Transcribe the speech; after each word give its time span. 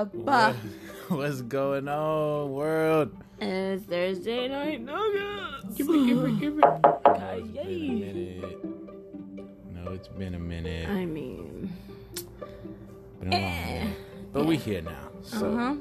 up? 0.00 0.14
What, 0.14 0.54
what's 1.08 1.42
going 1.42 1.88
on, 1.88 2.52
world? 2.52 3.14
It's 3.40 3.84
Thursday 3.84 4.48
night 4.48 4.80
nuggets. 4.82 5.76
Give 5.76 5.88
it, 5.90 6.06
give 6.06 6.24
it, 6.24 6.40
give 6.40 6.58
it. 6.58 6.64
Okay, 7.06 7.42
It's 7.42 7.48
been 7.48 7.66
a 7.66 7.70
yay. 7.70 7.88
minute. 7.88 8.58
No, 9.74 9.92
it's 9.92 10.08
been 10.08 10.34
a 10.34 10.38
minute. 10.38 10.88
I 10.88 11.04
mean, 11.06 11.72
Been 13.20 13.32
a 13.32 13.36
eh. 13.36 13.74
minute. 13.80 13.96
But 14.32 14.46
we 14.46 14.56
here 14.56 14.82
now. 14.82 15.08
So 15.22 15.52
uh 15.52 15.56
huh. 15.56 15.74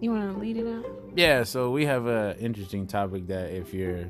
You 0.00 0.10
want 0.10 0.34
to 0.34 0.38
lead 0.40 0.56
it 0.56 0.66
out? 0.66 0.84
yeah, 1.14 1.44
so 1.44 1.70
we 1.70 1.86
have 1.86 2.06
a 2.06 2.36
interesting 2.40 2.86
topic 2.86 3.26
that 3.28 3.50
if 3.52 3.72
you're 3.72 4.06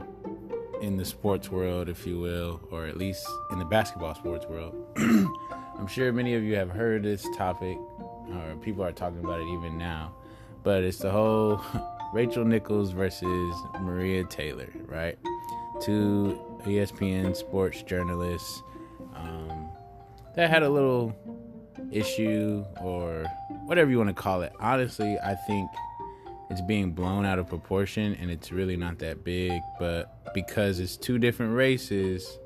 in 0.81 0.97
the 0.97 1.05
sports 1.05 1.51
world, 1.51 1.89
if 1.91 2.07
you 2.07 2.19
will, 2.19 2.61
or 2.71 2.87
at 2.87 2.97
least 2.97 3.27
in 3.51 3.59
the 3.59 3.65
basketball 3.67 4.15
sports 4.15 4.47
world, 4.47 4.75
I'm 4.97 5.87
sure 5.87 6.11
many 6.13 6.35
of 6.35 6.43
you 6.43 6.57
have 6.57 6.71
heard 6.71 7.03
this 7.03 7.27
topic, 7.37 7.77
or 8.31 8.57
people 8.57 8.85
are 8.85 8.93
talking 8.93 9.21
about 9.21 9.41
it 9.41 9.49
even 9.49 9.79
now. 9.79 10.15
But 10.63 10.85
it's 10.85 10.99
the 10.99 11.11
whole 11.11 11.61
Rachel 12.13 12.45
Nichols 12.45 12.91
versus 12.91 13.55
Maria 13.81 14.25
Taylor, 14.25 14.71
right? 14.87 15.19
Two 15.81 16.39
ESPN 16.65 17.35
sports 17.35 17.83
journalists 17.83 18.63
um, 19.15 19.69
that 20.37 20.51
had 20.51 20.63
a 20.63 20.69
little 20.69 21.17
issue 21.91 22.65
or 22.81 23.25
whatever 23.65 23.91
you 23.91 23.99
want 23.99 24.09
to 24.09 24.15
call 24.15 24.43
it. 24.43 24.53
Honestly, 24.61 25.19
I 25.19 25.35
think 25.35 25.71
it's 26.51 26.61
being 26.61 26.93
blown 26.93 27.25
out 27.25 27.39
of 27.39 27.49
proportion 27.49 28.15
and 28.21 28.31
it's 28.31 28.53
really 28.53 28.77
not 28.77 28.99
that 28.99 29.25
big, 29.25 29.61
but 29.79 30.33
because 30.35 30.81
it's 30.81 30.97
two 30.97 31.19
different 31.19 31.55
races, 31.55 32.39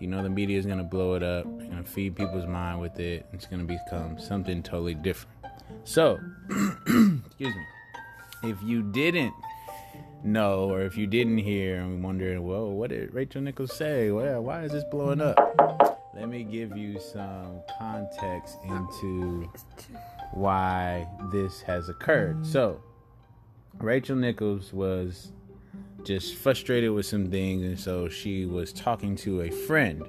you 0.00 0.06
know 0.06 0.22
the 0.22 0.28
media 0.28 0.58
is 0.58 0.66
going 0.66 0.78
to 0.78 0.84
blow 0.84 1.14
it 1.14 1.22
up, 1.22 1.46
going 1.76 1.84
to 1.84 1.90
feed 1.90 2.16
people's 2.16 2.46
mind 2.46 2.80
with 2.80 2.98
it. 2.98 3.26
It's 3.32 3.46
going 3.46 3.66
to 3.66 3.74
become 3.74 4.18
something 4.18 4.62
totally 4.62 4.94
different. 4.94 5.36
So, 5.84 6.18
excuse 7.26 7.54
me. 7.54 7.66
If 8.44 8.62
you 8.62 8.82
didn't 8.82 9.34
know 10.24 10.70
or 10.70 10.82
if 10.82 10.96
you 10.96 11.06
didn't 11.06 11.38
hear 11.38 11.80
and 11.80 12.02
wondering, 12.02 12.46
well, 12.46 12.70
what 12.70 12.90
did 12.90 13.12
Rachel 13.12 13.42
Nichols 13.42 13.74
say? 13.74 14.10
Well, 14.10 14.42
why 14.42 14.62
is 14.62 14.72
this 14.72 14.84
blowing 14.84 15.20
up? 15.20 16.12
Let 16.14 16.28
me 16.28 16.44
give 16.44 16.76
you 16.76 16.98
some 16.98 17.60
context 17.78 18.56
into 18.64 19.50
why 20.32 21.06
this 21.32 21.60
has 21.62 21.88
occurred. 21.88 22.36
Mm-hmm. 22.36 22.52
So, 22.52 22.80
Rachel 23.78 24.16
Nichols 24.16 24.72
was 24.72 25.32
just 26.04 26.36
frustrated 26.36 26.92
with 26.92 27.04
some 27.04 27.30
things, 27.30 27.64
and 27.64 27.78
so 27.78 28.08
she 28.08 28.46
was 28.46 28.72
talking 28.72 29.16
to 29.16 29.42
a 29.42 29.50
friend, 29.50 30.04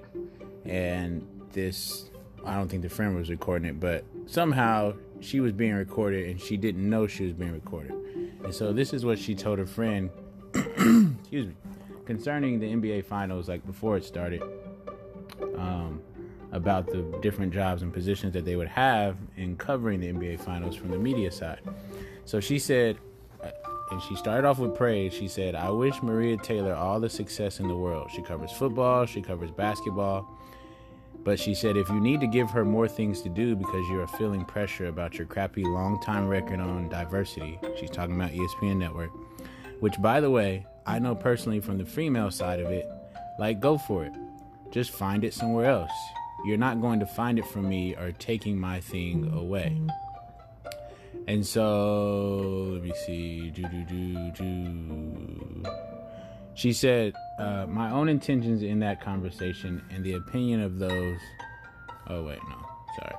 and 0.64 1.28
this 1.58 2.10
I 2.46 2.56
don't 2.56 2.70
think 2.70 2.84
the 2.84 2.90
friend 2.90 3.14
was 3.16 3.30
recording 3.30 3.68
it, 3.68 3.80
but 3.80 4.06
somehow 4.26 4.94
she 5.20 5.42
was 5.42 5.52
being 5.52 5.74
recorded, 5.74 6.30
and 6.30 6.40
she 6.40 6.56
didn't 6.56 6.90
know 6.90 7.08
she 7.08 7.26
was 7.26 7.34
being 7.34 7.52
recorded, 7.52 7.92
and 8.44 8.54
so 8.54 8.72
this 8.72 8.94
is 8.94 9.04
what 9.04 9.20
she 9.20 9.36
told 9.36 9.60
her 9.60 9.66
friend. 9.66 10.10
excuse 10.54 11.48
me, 11.48 11.54
concerning 12.06 12.60
the 12.60 12.68
NBA 12.68 13.04
Finals, 13.04 13.50
like 13.50 13.66
before 13.66 13.98
it 13.98 14.06
started, 14.06 14.42
um, 15.58 16.02
about 16.54 16.88
the 16.88 17.02
different 17.22 17.54
jobs 17.54 17.82
and 17.82 17.94
positions 17.94 18.34
that 18.34 18.46
they 18.46 18.56
would 18.56 18.70
have 18.70 19.18
in 19.36 19.58
covering 19.58 20.00
the 20.00 20.08
NBA 20.08 20.40
Finals 20.40 20.76
from 20.76 20.92
the 20.92 20.98
media 20.98 21.32
side. 21.32 21.60
So 22.24 22.40
she 22.40 22.60
said, 22.60 22.98
uh, 23.44 23.50
and 23.92 24.02
she 24.04 24.16
started 24.16 24.48
off 24.48 24.60
with 24.60 24.76
praise. 24.76 25.14
She 25.14 25.28
said, 25.28 25.56
I 25.56 25.70
wish 25.70 26.02
Maria 26.02 26.38
Taylor 26.38 26.74
all 26.74 27.00
the 27.00 27.10
success 27.10 27.60
in 27.60 27.68
the 27.68 27.76
world. 27.76 28.10
She 28.14 28.22
covers 28.22 28.52
football, 28.52 29.06
she 29.06 29.22
covers 29.22 29.52
basketball. 29.52 30.37
But 31.28 31.42
she 31.42 31.56
said, 31.56 31.76
if 31.76 31.90
you 31.90 32.00
need 32.00 32.22
to 32.22 32.28
give 32.28 32.50
her 32.52 32.64
more 32.64 32.88
things 32.88 33.22
to 33.24 33.28
do 33.28 33.54
because 33.54 33.86
you 33.90 34.00
are 34.00 34.08
feeling 34.08 34.46
pressure 34.46 34.86
about 34.86 35.16
your 35.16 35.28
crappy 35.28 35.66
long 35.66 36.00
time 36.00 36.26
record 36.26 36.62
on 36.62 36.88
diversity, 36.88 37.60
she's 37.78 37.90
talking 37.90 38.16
about 38.16 38.32
ESPN 38.32 38.78
Network, 38.78 39.10
which, 39.82 40.02
by 40.02 40.22
the 40.22 40.32
way, 40.32 40.66
I 40.86 41.00
know 41.00 41.16
personally 41.16 41.60
from 41.60 41.80
the 41.80 41.86
female 41.86 42.32
side 42.32 42.62
of 42.62 42.68
it, 42.72 42.90
like, 43.38 43.60
go 43.60 43.78
for 43.78 44.06
it. 44.06 44.14
Just 44.72 44.92
find 44.92 45.26
it 45.26 45.34
somewhere 45.34 45.66
else. 45.66 45.92
You're 46.46 46.56
not 46.56 46.80
going 46.80 47.02
to 47.02 47.06
find 47.06 47.38
it 47.38 47.46
from 47.46 47.68
me 47.68 47.94
or 47.98 48.14
taking 48.14 48.58
my 48.58 48.80
thing 48.80 49.30
away. 49.34 49.82
And 51.28 51.46
so, 51.46 52.70
let 52.72 52.84
me 52.84 52.94
see. 53.06 53.50
Do, 53.50 53.64
do, 53.64 53.84
do, 53.84 54.32
do. 54.32 55.97
She 56.58 56.74
said, 56.74 57.14
uh, 57.38 57.68
My 57.70 57.92
own 57.92 58.10
intentions 58.10 58.64
in 58.64 58.80
that 58.80 59.00
conversation 59.00 59.80
and 59.92 60.04
the 60.04 60.14
opinion 60.14 60.60
of 60.60 60.80
those. 60.80 61.20
Oh, 62.08 62.24
wait, 62.24 62.40
no. 62.50 62.68
Sorry. 62.96 63.16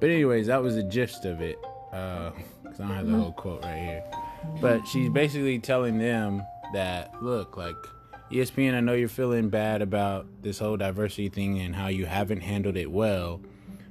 But, 0.00 0.10
anyways, 0.10 0.48
that 0.48 0.60
was 0.60 0.74
the 0.74 0.82
gist 0.82 1.24
of 1.24 1.40
it. 1.40 1.56
Because 1.92 2.80
I 2.80 2.88
don't 2.88 2.96
have 2.96 3.06
the 3.06 3.16
whole 3.16 3.32
quote 3.32 3.62
right 3.62 3.78
here. 3.78 4.04
But 4.60 4.84
she's 4.88 5.08
basically 5.08 5.60
telling 5.60 5.98
them 5.98 6.42
that, 6.72 7.22
look, 7.22 7.56
like, 7.56 7.76
ESPN, 8.32 8.74
I 8.74 8.80
know 8.80 8.94
you're 8.94 9.08
feeling 9.08 9.50
bad 9.50 9.82
about 9.82 10.26
this 10.42 10.58
whole 10.58 10.76
diversity 10.76 11.28
thing 11.28 11.60
and 11.60 11.76
how 11.76 11.86
you 11.86 12.06
haven't 12.06 12.40
handled 12.40 12.76
it 12.76 12.90
well, 12.90 13.40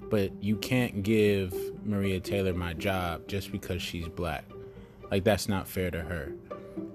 but 0.10 0.44
you 0.44 0.58
can't 0.58 1.04
give 1.04 1.56
Maria 1.86 2.20
Taylor 2.20 2.54
my 2.54 2.74
job 2.74 3.30
just 3.30 3.54
because 3.54 3.82
she's 3.82 4.10
black. 4.10 4.44
Like, 5.12 5.24
that's 5.24 5.48
not 5.48 5.68
fair 5.68 5.92
to 5.92 6.02
her. 6.02 6.34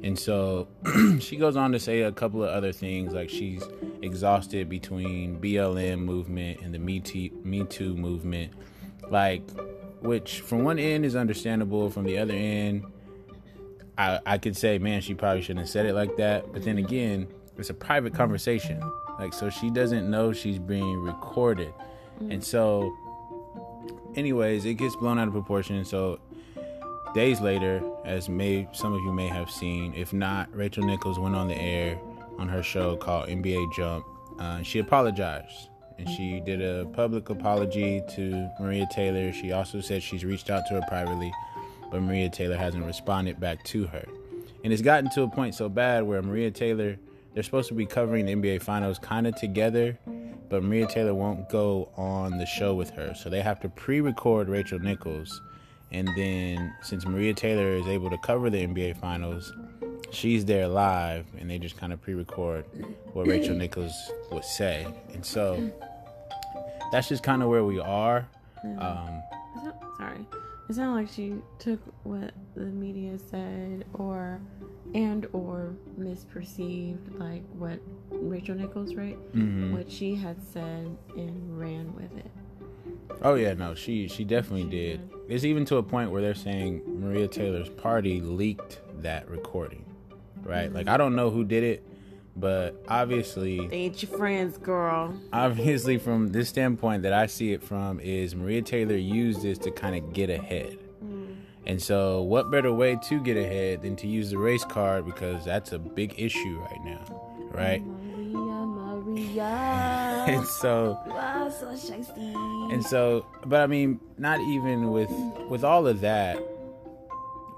And 0.02 0.18
so 0.18 0.68
she 1.20 1.36
goes 1.36 1.56
on 1.56 1.72
to 1.72 1.78
say 1.78 2.02
a 2.02 2.12
couple 2.12 2.42
of 2.42 2.50
other 2.50 2.72
things, 2.72 3.12
like 3.12 3.30
she's 3.30 3.62
exhausted 4.02 4.68
between 4.68 5.38
BLM 5.40 6.00
movement 6.00 6.60
and 6.62 6.74
the 6.74 6.78
Me 6.78 7.00
Too, 7.00 7.30
Me 7.44 7.64
Too 7.64 7.94
movement, 7.94 8.52
like, 9.10 9.42
which 10.00 10.40
from 10.40 10.64
one 10.64 10.78
end 10.78 11.04
is 11.04 11.16
understandable, 11.16 11.90
from 11.90 12.04
the 12.04 12.18
other 12.18 12.34
end, 12.34 12.84
I, 13.98 14.20
I 14.24 14.38
could 14.38 14.56
say, 14.56 14.78
man, 14.78 15.02
she 15.02 15.14
probably 15.14 15.42
shouldn't 15.42 15.60
have 15.60 15.68
said 15.68 15.84
it 15.84 15.94
like 15.94 16.16
that. 16.16 16.50
But 16.52 16.64
then 16.64 16.78
again, 16.78 17.28
it's 17.58 17.68
a 17.68 17.74
private 17.74 18.14
conversation. 18.14 18.80
Like, 19.18 19.34
so 19.34 19.50
she 19.50 19.68
doesn't 19.70 20.10
know 20.10 20.32
she's 20.32 20.58
being 20.58 20.98
recorded. 21.02 21.74
And 22.30 22.42
so, 22.42 22.94
anyways, 24.14 24.64
it 24.64 24.74
gets 24.74 24.96
blown 24.96 25.18
out 25.18 25.28
of 25.28 25.34
proportion. 25.34 25.84
So, 25.84 26.18
days 27.14 27.40
later, 27.40 27.82
as 28.04 28.28
may 28.28 28.68
some 28.72 28.92
of 28.92 29.00
you 29.02 29.12
may 29.12 29.28
have 29.28 29.50
seen, 29.50 29.94
if 29.94 30.12
not, 30.12 30.54
Rachel 30.54 30.84
Nichols 30.84 31.18
went 31.18 31.34
on 31.34 31.48
the 31.48 31.56
air 31.56 31.98
on 32.38 32.48
her 32.48 32.62
show 32.62 32.96
called 32.96 33.28
NBA 33.28 33.74
Jump. 33.74 34.04
Uh, 34.38 34.62
she 34.62 34.78
apologized. 34.78 35.68
And 35.98 36.08
she 36.08 36.40
did 36.40 36.62
a 36.62 36.86
public 36.86 37.28
apology 37.28 38.02
to 38.14 38.48
Maria 38.58 38.88
Taylor. 38.90 39.34
She 39.34 39.52
also 39.52 39.82
said 39.82 40.02
she's 40.02 40.24
reached 40.24 40.48
out 40.48 40.62
to 40.68 40.74
her 40.74 40.82
privately 40.88 41.30
but 41.90 42.02
Maria 42.02 42.28
Taylor 42.28 42.56
hasn't 42.56 42.84
responded 42.84 43.40
back 43.40 43.62
to 43.64 43.86
her. 43.86 44.06
And 44.62 44.72
it's 44.72 44.82
gotten 44.82 45.10
to 45.10 45.22
a 45.22 45.28
point 45.28 45.54
so 45.54 45.68
bad 45.68 46.04
where 46.04 46.22
Maria 46.22 46.50
Taylor, 46.50 46.96
they're 47.34 47.42
supposed 47.42 47.68
to 47.68 47.74
be 47.74 47.86
covering 47.86 48.26
the 48.26 48.34
NBA 48.34 48.62
Finals 48.62 48.98
kind 48.98 49.26
of 49.26 49.34
together, 49.34 49.98
but 50.48 50.62
Maria 50.62 50.86
Taylor 50.86 51.14
won't 51.14 51.48
go 51.48 51.90
on 51.96 52.38
the 52.38 52.46
show 52.46 52.74
with 52.74 52.90
her. 52.90 53.14
So 53.14 53.30
they 53.30 53.40
have 53.40 53.60
to 53.60 53.68
pre 53.68 54.00
record 54.00 54.48
Rachel 54.48 54.78
Nichols. 54.78 55.40
And 55.92 56.08
then, 56.16 56.74
since 56.82 57.04
Maria 57.04 57.34
Taylor 57.34 57.70
is 57.70 57.86
able 57.86 58.10
to 58.10 58.18
cover 58.18 58.48
the 58.50 58.64
NBA 58.66 58.96
Finals, 58.98 59.52
she's 60.12 60.44
there 60.44 60.68
live, 60.68 61.26
and 61.38 61.50
they 61.50 61.58
just 61.58 61.76
kind 61.76 61.92
of 61.92 62.00
pre 62.00 62.14
record 62.14 62.64
what 63.12 63.26
Rachel 63.26 63.54
Nichols 63.56 63.92
would 64.30 64.44
say. 64.44 64.86
And 65.12 65.24
so 65.24 65.70
that's 66.92 67.08
just 67.08 67.22
kind 67.22 67.42
of 67.42 67.48
where 67.48 67.64
we 67.64 67.80
are. 67.80 68.28
Um, 68.78 69.22
It's 69.56 69.64
not, 69.64 69.82
sorry. 69.96 70.26
It 70.68 70.74
sounded 70.74 70.94
like 71.02 71.08
she 71.12 71.34
took 71.58 71.80
what 72.04 72.30
the 72.54 72.66
media 72.66 73.18
said, 73.18 73.84
or 73.94 74.40
and 74.94 75.26
or 75.32 75.74
misperceived 75.98 77.18
like 77.18 77.42
what 77.58 77.80
Rachel 78.10 78.54
Nichols, 78.54 78.94
right? 78.94 79.18
mhm. 79.34 79.72
What 79.72 79.90
she 79.90 80.14
had 80.14 80.36
said 80.42 80.96
and 81.16 81.58
ran 81.58 81.92
with 81.94 82.16
it. 82.16 82.30
Oh 83.22 83.34
yeah, 83.34 83.54
no, 83.54 83.74
she 83.74 84.08
she 84.08 84.24
definitely 84.24 84.64
She 84.64 84.70
did. 84.70 85.10
It's 85.28 85.44
even 85.44 85.64
to 85.66 85.76
a 85.76 85.82
point 85.82 86.10
where 86.10 86.20
they're 86.22 86.34
saying 86.34 86.82
Maria 86.86 87.28
Taylor's 87.28 87.68
party 87.68 88.20
leaked 88.20 88.80
that 89.02 89.28
recording, 89.28 89.84
right? 90.42 90.72
Like 90.72 90.86
mm-hmm. 90.86 90.94
I 90.94 90.96
don't 90.96 91.14
know 91.14 91.30
who 91.30 91.44
did 91.44 91.62
it, 91.62 91.84
but 92.36 92.82
obviously, 92.88 93.66
They 93.66 93.76
ain't 93.76 94.02
your 94.02 94.16
friends, 94.16 94.56
girl. 94.58 95.14
obviously 95.32 95.98
from 95.98 96.28
this 96.28 96.48
standpoint 96.48 97.02
that 97.02 97.12
I 97.12 97.26
see 97.26 97.52
it 97.52 97.62
from 97.62 98.00
is 98.00 98.34
Maria 98.34 98.62
Taylor 98.62 98.96
used 98.96 99.42
this 99.42 99.58
to 99.58 99.70
kind 99.70 99.94
of 99.96 100.12
get 100.12 100.30
ahead. 100.30 100.78
Mm. 101.04 101.36
And 101.66 101.82
so, 101.82 102.22
what 102.22 102.50
better 102.50 102.72
way 102.72 102.98
to 103.08 103.20
get 103.20 103.36
ahead 103.36 103.82
than 103.82 103.96
to 103.96 104.06
use 104.06 104.30
the 104.30 104.38
race 104.38 104.64
card 104.64 105.04
because 105.04 105.44
that's 105.44 105.72
a 105.72 105.78
big 105.78 106.14
issue 106.18 106.58
right 106.60 106.84
now, 106.84 107.22
right? 107.52 107.84
Maria, 107.84 108.66
Maria. 108.66 110.24
And 110.26 110.46
so, 110.46 110.98
are 111.10 111.39
so 111.50 111.66
shiesty. 111.66 112.72
And 112.72 112.84
so, 112.84 113.26
but 113.44 113.60
I 113.60 113.66
mean, 113.66 114.00
not 114.18 114.40
even 114.40 114.90
with 114.90 115.10
with 115.48 115.64
all 115.64 115.86
of 115.86 116.00
that, 116.00 116.38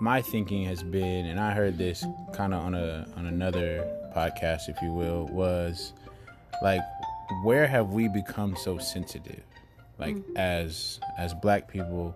my 0.01 0.23
thinking 0.23 0.65
has 0.65 0.83
been, 0.83 1.27
and 1.27 1.39
I 1.39 1.53
heard 1.53 1.79
this 1.79 2.05
kind 2.33 2.55
of 2.55 2.63
on 2.65 2.75
a 2.75 3.07
on 3.17 3.27
another 3.27 3.87
podcast, 4.17 4.69
if 4.69 4.81
you 4.83 4.93
will, 4.93 5.27
was 5.27 5.93
like, 6.63 6.83
where 7.45 7.67
have 7.67 7.91
we 7.91 8.09
become 8.09 8.57
so 8.57 8.79
sensitive? 8.79 9.43
like 10.03 10.17
mm. 10.17 10.37
as 10.37 11.01
as 11.17 11.33
black 11.35 11.69
people 11.69 12.15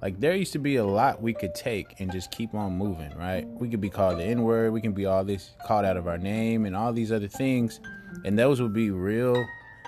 like 0.00 0.18
there 0.20 0.34
used 0.34 0.52
to 0.52 0.58
be 0.58 0.76
a 0.76 0.84
lot 0.84 1.20
we 1.20 1.32
could 1.32 1.54
take 1.54 1.98
and 2.00 2.12
just 2.12 2.30
keep 2.30 2.54
on 2.54 2.76
moving 2.76 3.10
right 3.16 3.46
we 3.46 3.68
could 3.68 3.80
be 3.80 3.90
called 3.90 4.18
the 4.18 4.24
n-word 4.24 4.72
we 4.72 4.80
can 4.80 4.92
be 4.92 5.06
all 5.06 5.24
this 5.24 5.50
called 5.66 5.84
out 5.84 5.96
of 5.96 6.06
our 6.06 6.18
name 6.18 6.64
and 6.64 6.76
all 6.76 6.92
these 6.92 7.10
other 7.10 7.28
things 7.28 7.80
and 8.24 8.38
those 8.38 8.60
would 8.60 8.72
be 8.72 8.90
real 8.90 9.44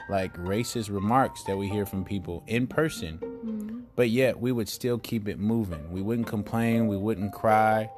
like 0.09 0.37
racist 0.37 0.93
remarks 0.93 1.43
that 1.45 1.57
we 1.57 1.69
hear 1.69 1.87
from 1.87 2.05
people 2.05 2.43
in 2.47 2.67
person. 2.67 3.19
Mm-hmm. 3.19 3.81
But 3.97 4.11
yet 4.11 4.39
we 4.39 4.53
would 4.53 4.69
still 4.69 4.99
keep 4.99 5.27
it 5.27 5.39
moving. 5.39 5.91
We 5.91 6.03
wouldn't 6.03 6.29
complain. 6.29 6.87
We 6.87 6.97
wouldn't 6.97 7.33
cry. 7.33 7.91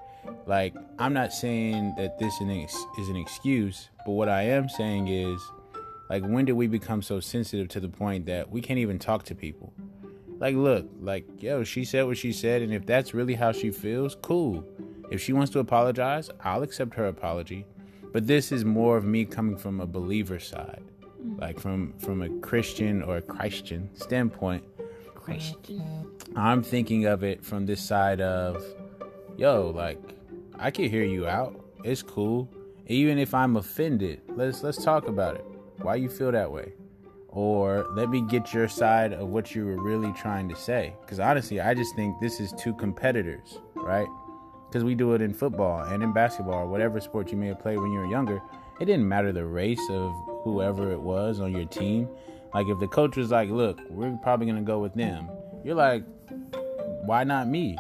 Like 0.47 0.75
i'm 0.99 1.13
not 1.13 1.33
saying 1.33 1.95
that 1.97 2.19
this 2.19 2.35
is 2.35 2.41
an 2.41 2.51
is 2.51 3.09
an 3.09 3.17
excuse 3.17 3.89
but 4.05 4.13
what 4.13 4.29
i 4.29 4.43
am 4.43 4.69
saying 4.69 5.09
is 5.09 5.41
like 6.11 6.25
when 6.25 6.45
did 6.45 6.53
we 6.53 6.67
become 6.67 7.03
so 7.03 7.21
sensitive 7.21 7.69
to 7.69 7.81
the 7.81 7.89
point 7.89 8.27
that 8.27 8.51
we 8.51 8.61
can't 8.61 8.79
even 8.79 8.99
talk 8.99 9.25
to 9.25 9.35
people? 9.35 9.73
Like 10.39 10.55
look 10.55 10.89
like 11.01 11.27
yo 11.43 11.65
she 11.65 11.85
said 11.85 12.07
what 12.07 12.17
she 12.17 12.33
said 12.33 12.63
and 12.63 12.73
if 12.73 12.87
that's 12.87 13.13
really 13.15 13.35
how 13.35 13.53
she 13.53 13.71
feels 13.71 14.17
cool. 14.23 14.67
If 15.11 15.23
she 15.23 15.33
wants 15.33 15.53
to 15.53 15.59
apologize 15.59 16.31
i'll 16.43 16.63
accept 16.63 16.95
her 16.95 17.07
apology. 17.07 17.67
But 18.13 18.27
this 18.27 18.53
is 18.53 18.65
more 18.65 18.97
of 18.97 19.05
me 19.05 19.27
coming 19.27 19.59
from 19.59 19.81
a 19.81 19.87
believer 19.87 20.39
side 20.39 20.83
like 21.37 21.59
from 21.59 21.93
from 21.99 22.23
a 22.23 22.29
christian 22.41 23.03
or 23.03 23.17
a 23.19 23.23
christian 23.23 23.91
standpoint 23.95 24.65
Christian. 25.15 26.07
i'm 26.37 26.63
thinking 26.63 27.07
of 27.07 27.23
it 27.23 27.45
from 27.45 27.67
this 27.67 27.81
side 27.81 28.21
of 28.21 28.65
yo 29.37 29.71
like 29.71 30.01
i 30.59 30.71
can 30.71 30.89
hear 30.89 31.05
you 31.05 31.27
out. 31.27 31.65
It's 31.85 32.03
cool. 32.03 32.49
Even 32.87 33.19
if 33.19 33.35
i'm 33.35 33.57
offended 33.57 34.23
let's 34.29 34.63
let's 34.63 34.83
talk 34.83 35.07
about 35.09 35.37
it. 35.37 35.45
Why 35.83 35.95
you 35.97 36.09
feel 36.09 36.33
that 36.33 36.51
way? 36.51 36.73
Or 37.29 37.87
let 37.95 38.09
me 38.09 38.23
get 38.23 38.53
your 38.55 38.69
side 38.69 39.13
of 39.13 39.29
what 39.29 39.55
you 39.55 39.65
were 39.67 39.81
really 39.81 40.13
trying 40.15 40.49
to 40.49 40.57
say. 40.57 40.95
Because 41.03 41.21
honestly 41.21 41.61
i 41.61 41.75
just 41.75 41.95
think 41.95 42.19
this 42.21 42.41
is 42.41 42.53
two 42.53 42.75
competitors 42.75 43.59
right? 43.89 44.09
Because 44.69 44.85
we 44.85 44.95
do 44.95 45.15
it 45.15 45.23
in 45.23 45.33
football 45.33 45.83
and 45.83 46.03
in 46.03 46.13
basketball 46.13 46.61
or 46.61 46.67
whatever 46.67 47.01
sport 47.01 47.31
you 47.31 47.39
may 47.39 47.49
have 47.49 47.59
played 47.59 47.79
when 47.79 47.91
you 47.91 47.99
were 47.99 48.07
younger. 48.07 48.43
It 48.81 48.85
didn't 48.85 49.09
matter 49.09 49.33
the 49.33 49.47
race 49.47 49.81
of 49.91 50.13
whoever 50.53 50.93
it 50.93 51.01
was 51.01 51.41
on 51.41 51.53
your 51.53 51.67
team 51.67 52.09
like 52.55 52.67
if 52.69 52.79
the 52.81 52.89
coach 52.89 53.17
was 53.17 53.31
like 53.31 53.49
look 53.51 53.81
we're 53.91 54.17
probably 54.23 54.51
to 54.51 54.61
go 54.61 54.79
with 54.79 54.95
them 54.95 55.29
you're 55.65 55.75
like 55.75 56.03
why 57.05 57.25
not 57.25 57.49
me? 57.49 57.79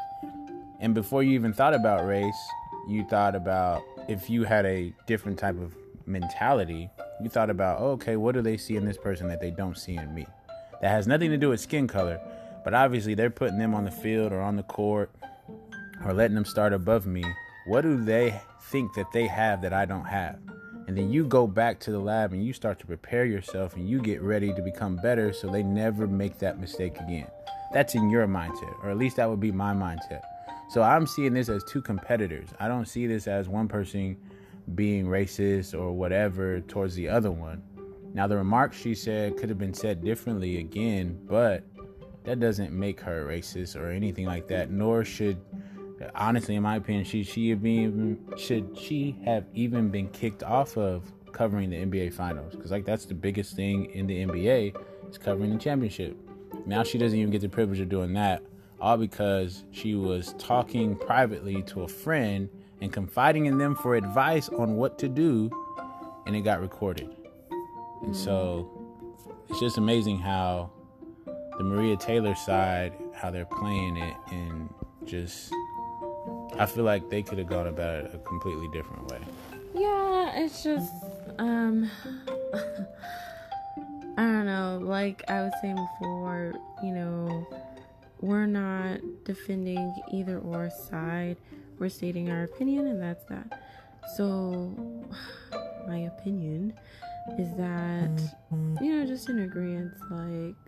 And 0.80 0.94
before 0.94 1.22
you 1.22 1.32
even 1.32 1.52
thought 1.52 1.74
about 1.74 2.06
race 2.06 2.48
you 2.88 3.04
thought 3.04 3.34
about 3.34 3.82
if 4.08 4.30
you 4.30 4.44
had 4.44 4.64
a 4.64 4.92
different 5.06 5.38
type 5.38 5.60
of 5.60 5.76
mentality 6.06 6.88
you 7.22 7.28
thought 7.28 7.50
about 7.50 7.80
oh, 7.80 7.90
okay 7.90 8.16
what 8.16 8.34
do 8.34 8.40
they 8.40 8.56
see 8.56 8.76
in 8.76 8.84
this 8.86 8.96
person 8.96 9.28
that 9.28 9.40
they 9.40 9.50
don't 9.50 9.76
see 9.76 9.96
in 9.96 10.14
me? 10.14 10.26
That 10.80 10.90
has 10.90 11.06
nothing 11.06 11.30
to 11.30 11.36
do 11.36 11.50
with 11.50 11.60
skin 11.60 11.86
color 11.86 12.20
but 12.64 12.74
obviously 12.74 13.14
they're 13.14 13.30
putting 13.30 13.58
them 13.58 13.74
on 13.74 13.84
the 13.84 13.90
field 13.90 14.32
or 14.32 14.40
on 14.40 14.56
the 14.56 14.62
court 14.62 15.10
or 16.04 16.12
letting 16.12 16.34
them 16.34 16.44
start 16.44 16.72
above 16.72 17.06
me. 17.06 17.24
What 17.66 17.82
do 17.82 18.02
they 18.02 18.40
think 18.70 18.94
that 18.94 19.10
they 19.12 19.26
have 19.26 19.62
that 19.62 19.72
i 19.72 19.84
don't 19.84 20.04
have 20.04 20.38
and 20.88 20.96
then 20.96 21.12
you 21.12 21.22
go 21.22 21.46
back 21.46 21.78
to 21.80 21.90
the 21.90 21.98
lab 21.98 22.32
and 22.32 22.42
you 22.42 22.54
start 22.54 22.78
to 22.78 22.86
prepare 22.86 23.26
yourself 23.26 23.76
and 23.76 23.86
you 23.86 24.00
get 24.00 24.22
ready 24.22 24.54
to 24.54 24.62
become 24.62 24.96
better 24.96 25.34
so 25.34 25.46
they 25.46 25.62
never 25.62 26.06
make 26.06 26.38
that 26.38 26.58
mistake 26.58 26.98
again. 26.98 27.28
That's 27.74 27.94
in 27.94 28.08
your 28.08 28.26
mindset 28.26 28.74
or 28.82 28.88
at 28.88 28.96
least 28.96 29.16
that 29.16 29.28
would 29.28 29.38
be 29.38 29.52
my 29.52 29.74
mindset. 29.74 30.22
So 30.70 30.82
i'm 30.82 31.06
seeing 31.06 31.34
this 31.34 31.50
as 31.50 31.62
two 31.64 31.82
competitors. 31.82 32.48
I 32.58 32.68
don't 32.68 32.86
see 32.86 33.06
this 33.06 33.28
as 33.28 33.50
one 33.50 33.68
person 33.68 34.16
being 34.74 35.04
racist 35.04 35.78
or 35.78 35.92
whatever 35.92 36.60
towards 36.62 36.94
the 36.94 37.10
other 37.10 37.30
one. 37.30 37.62
Now 38.14 38.26
the 38.26 38.38
remarks 38.38 38.78
she 38.78 38.94
said 38.94 39.36
could 39.36 39.50
have 39.50 39.58
been 39.58 39.74
said 39.74 40.02
differently 40.02 40.56
again 40.56 41.20
but 41.26 41.64
that 42.24 42.40
doesn't 42.40 42.72
make 42.72 42.98
her 43.00 43.26
racist 43.26 43.76
or 43.76 43.90
anything 43.90 44.24
like 44.24 44.48
that 44.48 44.70
nor 44.70 45.04
should 45.04 45.38
honestly 46.14 46.54
in 46.54 46.62
my 46.62 46.76
opinion 46.76 47.04
she 47.04 47.24
she 47.24 47.50
have 47.50 47.62
been 47.62 48.18
should 48.36 48.76
she 48.78 49.16
have 49.24 49.44
even 49.54 49.88
been 49.88 50.08
kicked 50.08 50.42
off 50.42 50.76
of 50.76 51.12
covering 51.32 51.70
the 51.70 51.76
NBA 51.76 52.12
finals? 52.12 52.54
Because 52.54 52.70
like 52.70 52.84
that's 52.84 53.04
the 53.04 53.14
biggest 53.14 53.54
thing 53.56 53.86
in 53.92 54.06
the 54.06 54.24
NBA 54.24 54.76
is 55.10 55.18
covering 55.18 55.52
the 55.52 55.58
championship. 55.58 56.16
Now 56.66 56.82
she 56.82 56.98
doesn't 56.98 57.18
even 57.18 57.30
get 57.30 57.40
the 57.40 57.48
privilege 57.48 57.80
of 57.80 57.88
doing 57.88 58.12
that 58.14 58.42
all 58.80 58.96
because 58.96 59.64
she 59.70 59.94
was 59.94 60.34
talking 60.38 60.96
privately 60.96 61.62
to 61.62 61.82
a 61.82 61.88
friend 61.88 62.48
and 62.80 62.92
confiding 62.92 63.46
in 63.46 63.58
them 63.58 63.74
for 63.74 63.96
advice 63.96 64.48
on 64.50 64.76
what 64.76 64.98
to 64.98 65.08
do 65.08 65.50
and 66.26 66.36
it 66.36 66.42
got 66.42 66.60
recorded. 66.60 67.08
And 68.02 68.14
so 68.14 68.70
it's 69.48 69.58
just 69.58 69.78
amazing 69.78 70.18
how 70.18 70.70
the 71.56 71.64
Maria 71.64 71.96
Taylor 71.96 72.34
side, 72.34 72.92
how 73.14 73.30
they're 73.30 73.44
playing 73.46 73.96
it, 73.96 74.14
and 74.30 74.68
just 75.04 75.52
I 76.58 76.66
feel 76.66 76.84
like 76.84 77.08
they 77.08 77.22
could 77.22 77.38
have 77.38 77.46
gone 77.46 77.68
about 77.68 78.04
it 78.04 78.10
a 78.14 78.18
completely 78.18 78.68
different 78.72 79.06
way. 79.06 79.20
Yeah, 79.74 80.40
it's 80.42 80.62
just 80.62 80.92
um 81.38 81.88
I 84.16 84.22
don't 84.22 84.46
know, 84.46 84.80
like 84.82 85.22
I 85.28 85.42
was 85.42 85.52
saying 85.62 85.76
before, 85.76 86.54
you 86.82 86.92
know, 86.92 87.46
we're 88.20 88.46
not 88.46 88.98
defending 89.24 89.94
either 90.10 90.40
or 90.40 90.70
side. 90.70 91.36
We're 91.78 91.88
stating 91.88 92.28
our 92.28 92.42
opinion 92.42 92.88
and 92.88 93.00
that's 93.00 93.24
that. 93.26 93.62
So 94.16 94.72
my 95.86 95.98
opinion 95.98 96.74
is 97.38 97.54
that 97.56 98.20
you 98.82 98.96
know, 98.96 99.06
just 99.06 99.28
in 99.28 99.40
agreement 99.40 99.92
like 100.10 100.67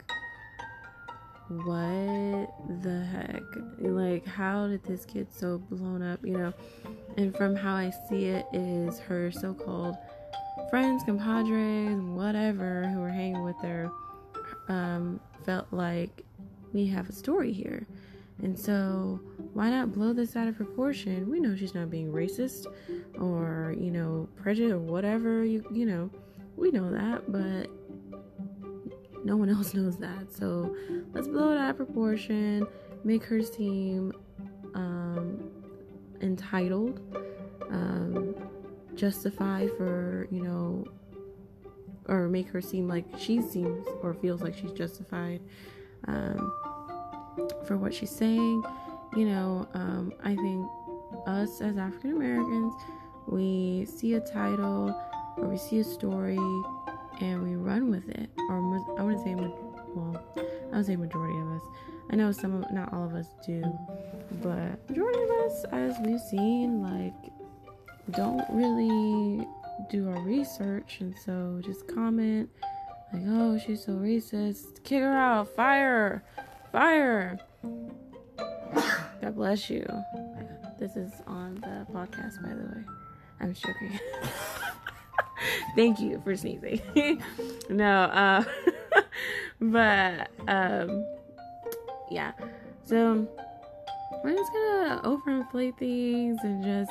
what 1.50 2.82
the 2.82 3.04
heck? 3.12 3.42
Like, 3.80 4.24
how 4.24 4.68
did 4.68 4.84
this 4.84 5.04
get 5.04 5.32
so 5.32 5.58
blown 5.58 6.00
up? 6.00 6.20
You 6.24 6.38
know, 6.38 6.52
and 7.16 7.36
from 7.36 7.56
how 7.56 7.74
I 7.74 7.92
see 8.08 8.26
it, 8.26 8.46
is 8.52 9.00
her 9.00 9.32
so 9.32 9.52
called 9.52 9.96
friends, 10.70 11.02
compadres, 11.02 12.00
whatever, 12.00 12.86
who 12.86 13.00
were 13.00 13.10
hanging 13.10 13.42
with 13.42 13.60
her, 13.62 13.90
um, 14.68 15.18
felt 15.44 15.66
like 15.72 16.24
we 16.72 16.86
have 16.86 17.08
a 17.08 17.12
story 17.12 17.52
here. 17.52 17.84
And 18.42 18.58
so, 18.58 19.20
why 19.52 19.70
not 19.70 19.92
blow 19.92 20.12
this 20.12 20.36
out 20.36 20.46
of 20.46 20.56
proportion? 20.56 21.28
We 21.28 21.40
know 21.40 21.56
she's 21.56 21.74
not 21.74 21.90
being 21.90 22.12
racist 22.12 22.66
or, 23.18 23.74
you 23.76 23.90
know, 23.90 24.28
prejudiced 24.36 24.72
or 24.72 24.78
whatever, 24.78 25.44
you, 25.44 25.64
you 25.72 25.84
know, 25.84 26.10
we 26.56 26.70
know 26.70 26.90
that, 26.92 27.30
but 27.30 27.68
no 29.24 29.36
one 29.36 29.50
else 29.50 29.74
knows 29.74 29.96
that. 29.98 30.32
So 30.32 30.74
let's 31.12 31.28
blow 31.28 31.52
it 31.52 31.58
out 31.58 31.70
of 31.70 31.76
proportion, 31.76 32.66
make 33.04 33.24
her 33.24 33.42
seem 33.42 34.12
um, 34.74 35.50
entitled, 36.20 37.00
um, 37.70 38.34
justified 38.94 39.70
for, 39.76 40.28
you 40.30 40.42
know, 40.42 40.84
or 42.08 42.28
make 42.28 42.48
her 42.48 42.60
seem 42.60 42.88
like 42.88 43.04
she 43.18 43.40
seems 43.40 43.86
or 44.02 44.14
feels 44.14 44.42
like 44.42 44.54
she's 44.56 44.72
justified 44.72 45.40
um, 46.08 46.52
for 47.66 47.76
what 47.76 47.94
she's 47.94 48.10
saying. 48.10 48.64
You 49.16 49.26
know, 49.26 49.68
um, 49.74 50.12
I 50.22 50.34
think 50.34 50.66
us 51.26 51.60
as 51.60 51.76
African 51.76 52.12
Americans, 52.12 52.74
we 53.26 53.84
see 53.86 54.14
a 54.14 54.20
title 54.20 55.00
or 55.36 55.48
we 55.48 55.56
see 55.56 55.78
a 55.78 55.84
story 55.84 56.38
and 57.20 57.42
we 57.42 57.56
run 57.56 57.90
with 57.90 58.08
it. 58.08 58.30
Or 58.48 58.98
I 58.98 59.02
wouldn't 59.02 59.24
say, 59.24 59.34
well, 59.34 60.24
I 60.72 60.76
would 60.76 60.86
say 60.86 60.96
majority 60.96 61.38
of 61.38 61.52
us. 61.52 61.62
I 62.12 62.16
know 62.16 62.32
some, 62.32 62.62
of, 62.62 62.72
not 62.72 62.92
all 62.92 63.04
of 63.04 63.14
us 63.14 63.28
do, 63.46 63.62
but 64.42 64.88
majority 64.88 65.22
of 65.22 65.30
us, 65.30 65.64
as 65.72 65.94
we've 66.04 66.20
seen, 66.20 66.82
like 66.82 67.14
don't 68.10 68.44
really 68.50 69.46
do 69.88 70.08
our 70.08 70.20
research, 70.22 70.98
and 71.00 71.14
so 71.16 71.60
just 71.64 71.86
comment 71.86 72.48
like, 73.12 73.22
"Oh, 73.26 73.58
she's 73.58 73.84
so 73.84 73.92
racist. 73.92 74.82
Kick 74.82 75.02
her 75.02 75.12
out. 75.12 75.54
Fire, 75.54 76.24
fire." 76.72 77.38
God 79.20 79.34
bless 79.34 79.70
you. 79.70 79.86
This 80.78 80.96
is 80.96 81.12
on 81.26 81.56
the 81.56 81.86
podcast, 81.92 82.42
by 82.42 82.54
the 82.54 82.64
way. 82.64 82.84
I'm 83.40 83.54
joking. 83.54 83.98
Thank 85.76 86.00
you 86.00 86.20
for 86.22 86.36
sneezing. 86.36 86.80
no, 87.70 88.02
uh, 88.02 88.44
but 89.60 90.30
um, 90.48 91.04
yeah. 92.10 92.32
So 92.84 93.28
we're 94.24 94.36
just 94.36 94.52
gonna 94.52 95.00
overinflate 95.04 95.78
things 95.78 96.38
and 96.42 96.64
just 96.64 96.90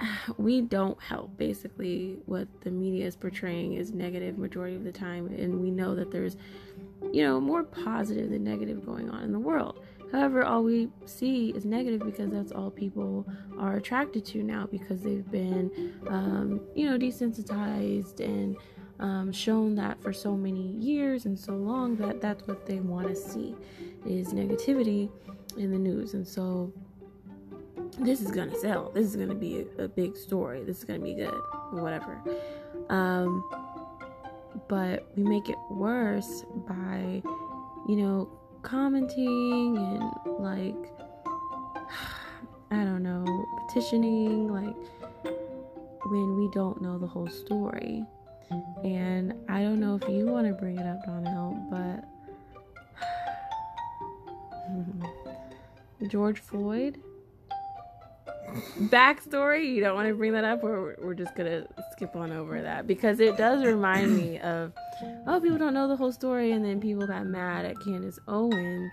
we 0.38 0.60
don't 0.60 1.00
help 1.02 1.36
basically 1.36 2.16
what 2.26 2.48
the 2.62 2.70
media 2.70 3.06
is 3.06 3.16
portraying 3.16 3.74
is 3.74 3.92
negative 3.92 4.38
majority 4.38 4.76
of 4.76 4.84
the 4.84 4.92
time 4.92 5.26
and 5.26 5.60
we 5.60 5.70
know 5.70 5.94
that 5.94 6.10
there's 6.10 6.36
you 7.12 7.22
know 7.22 7.40
more 7.40 7.62
positive 7.62 8.30
than 8.30 8.42
negative 8.42 8.84
going 8.84 9.10
on 9.10 9.22
in 9.22 9.32
the 9.32 9.38
world 9.38 9.84
However, 10.14 10.44
all 10.44 10.62
we 10.62 10.90
see 11.06 11.50
is 11.56 11.64
negative 11.64 12.00
because 12.04 12.30
that's 12.30 12.52
all 12.52 12.70
people 12.70 13.26
are 13.58 13.78
attracted 13.78 14.24
to 14.26 14.44
now 14.44 14.68
because 14.70 15.02
they've 15.02 15.28
been, 15.28 15.92
um, 16.06 16.60
you 16.76 16.88
know, 16.88 16.96
desensitized 16.96 18.20
and 18.20 18.56
um, 19.00 19.32
shown 19.32 19.74
that 19.74 20.00
for 20.00 20.12
so 20.12 20.36
many 20.36 20.68
years 20.78 21.26
and 21.26 21.36
so 21.36 21.54
long 21.54 21.96
that 21.96 22.20
that's 22.20 22.46
what 22.46 22.64
they 22.64 22.78
want 22.78 23.08
to 23.08 23.16
see 23.16 23.56
is 24.06 24.32
negativity 24.32 25.10
in 25.56 25.72
the 25.72 25.78
news. 25.78 26.14
And 26.14 26.24
so 26.24 26.72
this 27.98 28.20
is 28.20 28.30
gonna 28.30 28.56
sell. 28.56 28.92
This 28.94 29.06
is 29.06 29.16
gonna 29.16 29.34
be 29.34 29.66
a, 29.78 29.82
a 29.82 29.88
big 29.88 30.16
story. 30.16 30.62
This 30.62 30.78
is 30.78 30.84
gonna 30.84 31.00
be 31.00 31.14
good, 31.14 31.34
whatever. 31.72 32.22
Um, 32.88 33.44
but 34.68 35.08
we 35.16 35.24
make 35.24 35.48
it 35.48 35.58
worse 35.72 36.44
by, 36.68 37.20
you 37.88 37.96
know, 37.96 38.30
commenting 38.64 39.76
and 39.76 40.02
like, 40.38 40.74
I 42.70 42.84
don't 42.84 43.02
know, 43.02 43.24
petitioning, 43.68 44.48
like 44.48 44.74
when 46.06 46.36
we 46.36 46.48
don't 46.52 46.82
know 46.82 46.98
the 46.98 47.06
whole 47.06 47.28
story. 47.28 48.04
And 48.82 49.34
I 49.48 49.62
don't 49.62 49.80
know 49.80 49.96
if 49.96 50.08
you 50.08 50.26
want 50.26 50.46
to 50.46 50.52
bring 50.54 50.78
it 50.78 50.86
up, 50.86 51.04
Donnell, 51.06 51.56
but 51.70 52.04
George 56.08 56.40
Floyd 56.40 56.98
backstory. 58.82 59.66
You 59.66 59.80
don't 59.80 59.94
want 59.94 60.08
to 60.08 60.14
bring 60.14 60.32
that 60.32 60.44
up, 60.44 60.62
or 60.62 60.96
we're 61.02 61.14
just 61.14 61.34
gonna 61.34 61.66
skip 61.92 62.14
on 62.16 62.32
over 62.32 62.62
that 62.62 62.86
because 62.86 63.20
it 63.20 63.36
does 63.36 63.64
remind 63.64 64.16
me 64.16 64.38
of 64.38 64.72
oh, 65.26 65.40
people 65.40 65.58
don't 65.58 65.74
know 65.74 65.88
the 65.88 65.96
whole 65.96 66.12
story, 66.12 66.52
and 66.52 66.64
then 66.64 66.80
people 66.80 67.06
got 67.06 67.26
mad 67.26 67.64
at 67.64 67.80
Candace 67.80 68.18
Owens. 68.28 68.92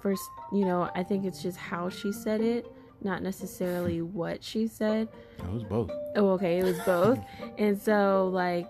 First, 0.00 0.22
you 0.52 0.64
know, 0.64 0.90
I 0.94 1.02
think 1.02 1.24
it's 1.24 1.42
just 1.42 1.56
how 1.56 1.88
she 1.88 2.12
said 2.12 2.40
it, 2.40 2.66
not 3.02 3.22
necessarily 3.22 4.02
what 4.02 4.42
she 4.42 4.66
said. 4.66 5.08
It 5.38 5.52
was 5.52 5.64
both. 5.64 5.90
Oh, 6.14 6.30
okay, 6.30 6.58
it 6.58 6.64
was 6.64 6.78
both, 6.80 7.18
and 7.58 7.80
so 7.80 8.30
like, 8.32 8.68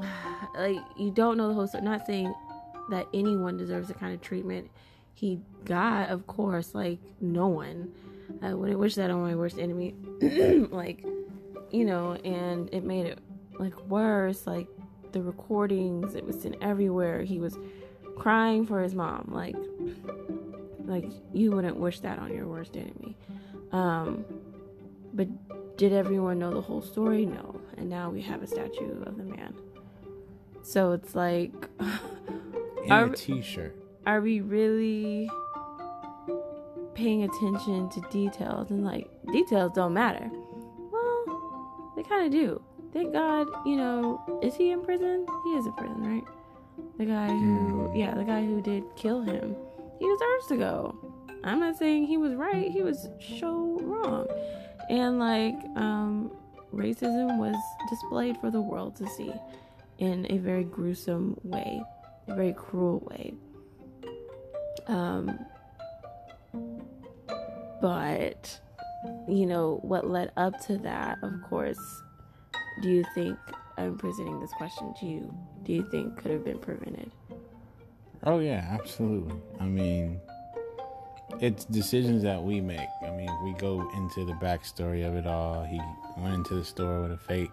like 0.56 0.78
you 0.98 1.10
don't 1.10 1.36
know 1.36 1.48
the 1.48 1.54
whole 1.54 1.66
story. 1.66 1.84
Not 1.84 2.06
saying 2.06 2.34
that 2.90 3.06
anyone 3.14 3.56
deserves 3.56 3.88
the 3.88 3.94
kind 3.94 4.14
of 4.14 4.20
treatment 4.20 4.70
he 5.14 5.40
got, 5.64 6.08
of 6.08 6.26
course, 6.26 6.74
like 6.74 6.98
no 7.20 7.46
one 7.46 7.92
I 8.40 8.54
wouldn't 8.54 8.78
wish 8.78 8.94
that 8.94 9.10
on 9.10 9.20
my 9.20 9.34
worst 9.34 9.58
enemy. 9.58 9.94
like, 10.70 11.04
you 11.70 11.84
know, 11.84 12.14
and 12.14 12.68
it 12.72 12.84
made 12.84 13.06
it 13.06 13.18
like 13.58 13.78
worse. 13.86 14.46
Like 14.46 14.68
the 15.12 15.22
recordings, 15.22 16.14
it 16.14 16.24
was 16.24 16.40
sent 16.40 16.56
everywhere. 16.60 17.22
He 17.22 17.38
was 17.38 17.58
crying 18.16 18.66
for 18.66 18.82
his 18.82 18.94
mom. 18.94 19.30
Like, 19.32 19.56
like 20.84 21.04
you 21.32 21.52
wouldn't 21.52 21.76
wish 21.76 22.00
that 22.00 22.18
on 22.18 22.34
your 22.34 22.46
worst 22.46 22.76
enemy. 22.76 23.16
Um, 23.72 24.24
but 25.14 25.28
did 25.76 25.92
everyone 25.92 26.38
know 26.38 26.52
the 26.52 26.60
whole 26.60 26.82
story? 26.82 27.26
No. 27.26 27.60
And 27.76 27.88
now 27.88 28.10
we 28.10 28.20
have 28.22 28.42
a 28.42 28.46
statue 28.46 29.02
of 29.02 29.16
the 29.16 29.24
man. 29.24 29.54
So 30.62 30.92
it's 30.92 31.14
like, 31.14 31.52
in 32.84 32.92
a 32.92 33.08
t-shirt. 33.10 33.76
Are 34.06 34.20
we 34.20 34.40
really? 34.40 35.28
paying 36.94 37.24
attention 37.24 37.88
to 37.88 38.00
details 38.10 38.70
and 38.70 38.84
like 38.84 39.08
details 39.32 39.72
don't 39.74 39.94
matter. 39.94 40.30
Well, 40.90 41.92
they 41.96 42.02
kind 42.02 42.26
of 42.26 42.32
do. 42.32 42.62
Thank 42.92 43.12
God, 43.12 43.46
you 43.64 43.76
know, 43.76 44.40
is 44.42 44.54
he 44.54 44.70
in 44.70 44.82
prison? 44.82 45.26
He 45.44 45.50
is 45.50 45.66
in 45.66 45.72
prison, 45.72 46.02
right? 46.02 46.24
The 46.98 47.06
guy 47.06 47.28
who, 47.28 47.88
hmm. 47.88 47.96
yeah, 47.96 48.14
the 48.14 48.24
guy 48.24 48.44
who 48.44 48.60
did 48.60 48.84
kill 48.96 49.22
him, 49.22 49.56
he 49.98 50.06
deserves 50.06 50.46
to 50.48 50.56
go. 50.56 50.94
I'm 51.44 51.60
not 51.60 51.76
saying 51.76 52.06
he 52.06 52.18
was 52.18 52.34
right, 52.34 52.70
he 52.70 52.82
was 52.82 53.08
so 53.38 53.78
wrong. 53.82 54.26
And 54.90 55.18
like, 55.18 55.54
um, 55.76 56.30
racism 56.72 57.38
was 57.38 57.56
displayed 57.88 58.36
for 58.38 58.50
the 58.50 58.60
world 58.60 58.96
to 58.96 59.08
see 59.08 59.32
in 59.98 60.26
a 60.30 60.38
very 60.38 60.64
gruesome 60.64 61.38
way, 61.42 61.82
a 62.28 62.34
very 62.34 62.52
cruel 62.52 63.00
way. 63.10 63.34
Um, 64.86 65.38
but, 67.80 68.60
you 69.28 69.46
know, 69.46 69.80
what 69.82 70.08
led 70.08 70.30
up 70.36 70.60
to 70.66 70.78
that, 70.78 71.18
of 71.22 71.32
course, 71.48 71.80
do 72.80 72.88
you 72.88 73.04
think 73.14 73.38
I'm 73.76 73.96
presenting 73.98 74.40
this 74.40 74.52
question 74.52 74.94
to 75.00 75.06
you? 75.06 75.34
Do 75.64 75.72
you 75.72 75.88
think 75.90 76.16
could 76.16 76.30
have 76.30 76.44
been 76.44 76.58
prevented? 76.58 77.10
Oh 78.24 78.38
yeah, 78.38 78.66
absolutely. 78.70 79.34
I 79.60 79.64
mean, 79.64 80.20
it's 81.40 81.64
decisions 81.64 82.22
that 82.22 82.42
we 82.42 82.60
make. 82.60 82.88
I 83.02 83.10
mean, 83.10 83.30
we 83.44 83.52
go 83.54 83.90
into 83.96 84.24
the 84.24 84.34
backstory 84.34 85.06
of 85.06 85.16
it 85.16 85.26
all. 85.26 85.64
He 85.64 85.80
went 86.16 86.34
into 86.34 86.54
the 86.54 86.64
store 86.64 87.02
with 87.02 87.12
a 87.12 87.18
fake, 87.18 87.50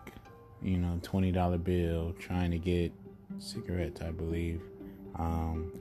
you 0.61 0.77
know, 0.77 0.99
twenty 1.01 1.31
dollar 1.31 1.57
bill, 1.57 2.13
trying 2.19 2.51
to 2.51 2.59
get 2.59 2.91
cigarettes, 3.39 4.01
I 4.01 4.11
believe. 4.11 4.61
Um, 5.15 5.71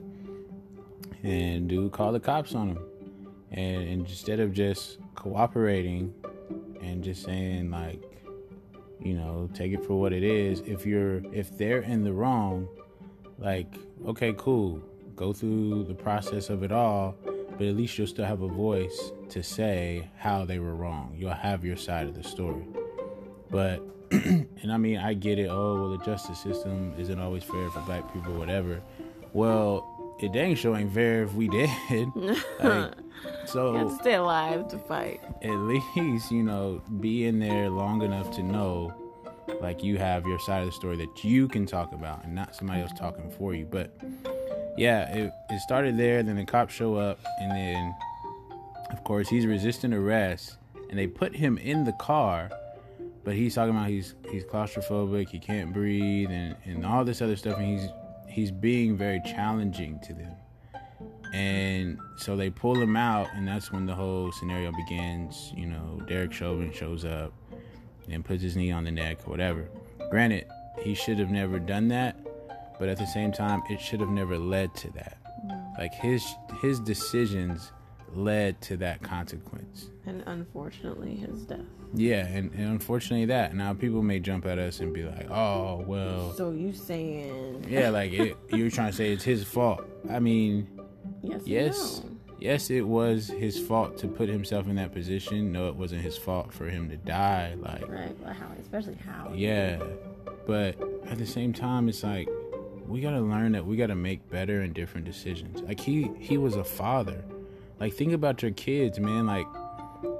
and 1.23 1.67
dude 1.67 1.91
called 1.91 2.15
the 2.15 2.19
cops 2.19 2.55
on 2.55 2.69
him 2.69 2.79
and 3.51 3.87
instead 3.87 4.39
of 4.39 4.53
just 4.53 4.99
cooperating 5.15 6.13
and 6.81 7.03
just 7.03 7.23
saying 7.23 7.71
like 7.71 8.01
you 9.01 9.13
know 9.13 9.49
take 9.53 9.71
it 9.73 9.83
for 9.83 9.99
what 9.99 10.13
it 10.13 10.23
is. 10.23 10.61
If 10.61 10.85
you're 10.85 11.21
if 11.33 11.57
they're 11.57 11.81
in 11.81 12.03
the 12.03 12.13
wrong 12.13 12.67
like 13.37 13.73
okay 14.05 14.33
cool 14.37 14.81
go 15.15 15.33
through 15.33 15.83
the 15.83 15.93
process 15.93 16.49
of 16.49 16.63
it 16.63 16.71
all 16.71 17.15
but 17.57 17.67
at 17.67 17.75
least 17.75 17.97
you'll 17.97 18.07
still 18.07 18.25
have 18.25 18.41
a 18.41 18.47
voice 18.47 19.11
to 19.29 19.43
say 19.43 20.09
how 20.17 20.45
they 20.45 20.59
were 20.59 20.75
wrong. 20.75 21.13
You'll 21.17 21.31
have 21.31 21.65
your 21.65 21.75
side 21.75 22.07
of 22.07 22.15
the 22.15 22.23
story. 22.23 22.65
But 23.51 23.81
and 24.11 24.71
i 24.71 24.77
mean 24.77 24.97
i 24.97 25.13
get 25.13 25.39
it. 25.39 25.47
Oh 25.49 25.75
well 25.75 25.89
the 25.89 26.03
justice 26.03 26.39
system 26.39 26.93
isn't 26.97 27.19
always 27.19 27.43
fair 27.43 27.69
for 27.69 27.81
black 27.81 28.11
people 28.13 28.33
whatever. 28.33 28.81
Well 29.33 30.15
it 30.21 30.33
dang 30.33 30.55
sure 30.55 30.75
ain't 30.75 30.93
fair 30.93 31.23
if 31.23 31.33
we 31.33 31.47
did. 31.47 31.69
like, 32.63 32.93
so 33.45 33.73
you 33.73 33.77
have 33.79 33.89
to 33.89 33.95
stay 33.95 34.15
alive 34.15 34.67
to 34.69 34.77
fight. 34.77 35.21
At 35.41 35.55
least 35.55 36.31
you 36.31 36.43
know 36.43 36.81
be 36.99 37.25
in 37.25 37.39
there 37.39 37.69
long 37.69 38.01
enough 38.01 38.31
to 38.35 38.43
know, 38.43 38.93
like 39.61 39.83
you 39.83 39.97
have 39.97 40.25
your 40.25 40.39
side 40.39 40.61
of 40.61 40.67
the 40.67 40.71
story 40.71 40.97
that 40.97 41.23
you 41.23 41.47
can 41.47 41.65
talk 41.65 41.93
about, 41.93 42.23
and 42.23 42.35
not 42.35 42.55
somebody 42.55 42.81
else 42.81 42.91
talking 42.97 43.29
for 43.29 43.53
you. 43.53 43.65
But 43.65 43.97
yeah, 44.77 45.13
it, 45.13 45.33
it 45.49 45.59
started 45.61 45.97
there. 45.97 46.23
Then 46.23 46.35
the 46.35 46.45
cops 46.45 46.73
show 46.73 46.95
up, 46.95 47.19
and 47.39 47.51
then 47.51 47.95
of 48.91 49.03
course 49.03 49.27
he's 49.29 49.45
resisting 49.45 49.93
arrest, 49.93 50.57
and 50.89 50.97
they 50.97 51.07
put 51.07 51.35
him 51.35 51.57
in 51.57 51.83
the 51.83 51.93
car. 51.93 52.49
But 53.23 53.35
he's 53.35 53.55
talking 53.55 53.75
about 53.75 53.89
he's 53.89 54.15
he's 54.31 54.43
claustrophobic, 54.45 55.29
he 55.29 55.39
can't 55.39 55.73
breathe, 55.73 56.31
and, 56.31 56.55
and 56.63 56.85
all 56.85 57.03
this 57.03 57.21
other 57.21 57.35
stuff, 57.35 57.57
and 57.57 57.79
he's 57.79 57.89
he's 58.27 58.51
being 58.51 58.95
very 58.95 59.21
challenging 59.25 59.99
to 60.07 60.13
them. 60.13 60.35
And 61.33 61.99
so 62.17 62.35
they 62.35 62.49
pull 62.49 62.75
him 62.75 62.95
out, 62.95 63.27
and 63.35 63.47
that's 63.47 63.71
when 63.71 63.85
the 63.85 63.93
whole 63.93 64.31
scenario 64.31 64.71
begins. 64.71 65.53
You 65.55 65.67
know, 65.67 66.01
Derek 66.07 66.33
Chauvin 66.33 66.71
shows 66.71 67.05
up 67.05 67.33
and 68.09 68.25
puts 68.25 68.41
his 68.41 68.55
knee 68.55 68.71
on 68.71 68.83
the 68.83 68.91
neck 68.91 69.19
or 69.25 69.31
whatever. 69.31 69.69
Granted, 70.09 70.45
he 70.79 70.95
should 70.95 71.19
have 71.19 71.29
never 71.29 71.59
done 71.59 71.87
that, 71.89 72.17
but 72.79 72.89
at 72.89 72.97
the 72.97 73.05
same 73.05 73.31
time, 73.31 73.61
it 73.69 73.79
should 73.79 73.99
have 73.99 74.09
never 74.09 74.37
led 74.37 74.73
to 74.75 74.91
that. 74.93 75.17
Mm. 75.45 75.77
Like 75.77 75.93
his 75.93 76.25
his 76.61 76.79
decisions 76.79 77.71
led 78.15 78.59
to 78.61 78.77
that 78.77 79.01
consequence. 79.01 79.89
And 80.05 80.23
unfortunately, 80.25 81.15
his 81.15 81.43
death. 81.43 81.59
Yeah, 81.93 82.25
and, 82.25 82.51
and, 82.53 82.71
unfortunately 82.71 83.25
that. 83.27 83.55
Now 83.55 83.73
people 83.73 84.01
may 84.01 84.19
jump 84.19 84.45
at 84.45 84.57
us 84.57 84.79
and 84.79 84.93
be 84.93 85.03
like, 85.03 85.29
"Oh, 85.29 85.83
well." 85.85 86.33
So 86.33 86.51
you 86.51 86.73
saying? 86.73 87.65
Yeah, 87.69 87.89
like 87.89 88.11
it, 88.13 88.37
you're 88.51 88.71
trying 88.71 88.91
to 88.91 88.97
say 88.97 89.11
it's 89.11 89.23
his 89.23 89.43
fault. 89.43 89.85
I 90.09 90.19
mean, 90.19 90.67
yes, 91.21 91.41
yes, 91.45 92.01
no. 92.03 92.11
yes, 92.39 92.69
it 92.69 92.87
was 92.87 93.27
his 93.27 93.59
fault 93.59 93.97
to 93.99 94.07
put 94.07 94.29
himself 94.29 94.67
in 94.67 94.75
that 94.75 94.93
position. 94.93 95.51
No, 95.51 95.69
it 95.69 95.75
wasn't 95.75 96.01
his 96.01 96.17
fault 96.17 96.53
for 96.53 96.69
him 96.69 96.89
to 96.89 96.97
die. 96.97 97.55
Like, 97.57 97.87
right? 97.87 98.15
Well, 98.19 98.33
how, 98.33 98.47
especially 98.61 98.97
how? 99.05 99.31
Yeah, 99.33 99.81
but 100.47 100.79
at 101.07 101.17
the 101.17 101.25
same 101.25 101.53
time, 101.53 101.89
it's 101.89 102.03
like 102.03 102.27
we 102.87 103.01
gotta 103.01 103.21
learn 103.21 103.51
that 103.53 103.65
we 103.65 103.77
gotta 103.77 103.95
make 103.95 104.29
better 104.29 104.61
and 104.61 104.73
different 104.73 105.05
decisions. 105.05 105.61
Like 105.61 105.79
he, 105.79 106.09
he 106.19 106.37
was 106.37 106.55
a 106.55 106.63
father 106.63 107.23
like 107.79 107.93
think 107.93 108.11
about 108.11 108.41
your 108.41 108.51
kids, 108.51 108.99
man. 108.99 109.25
Like 109.25 109.47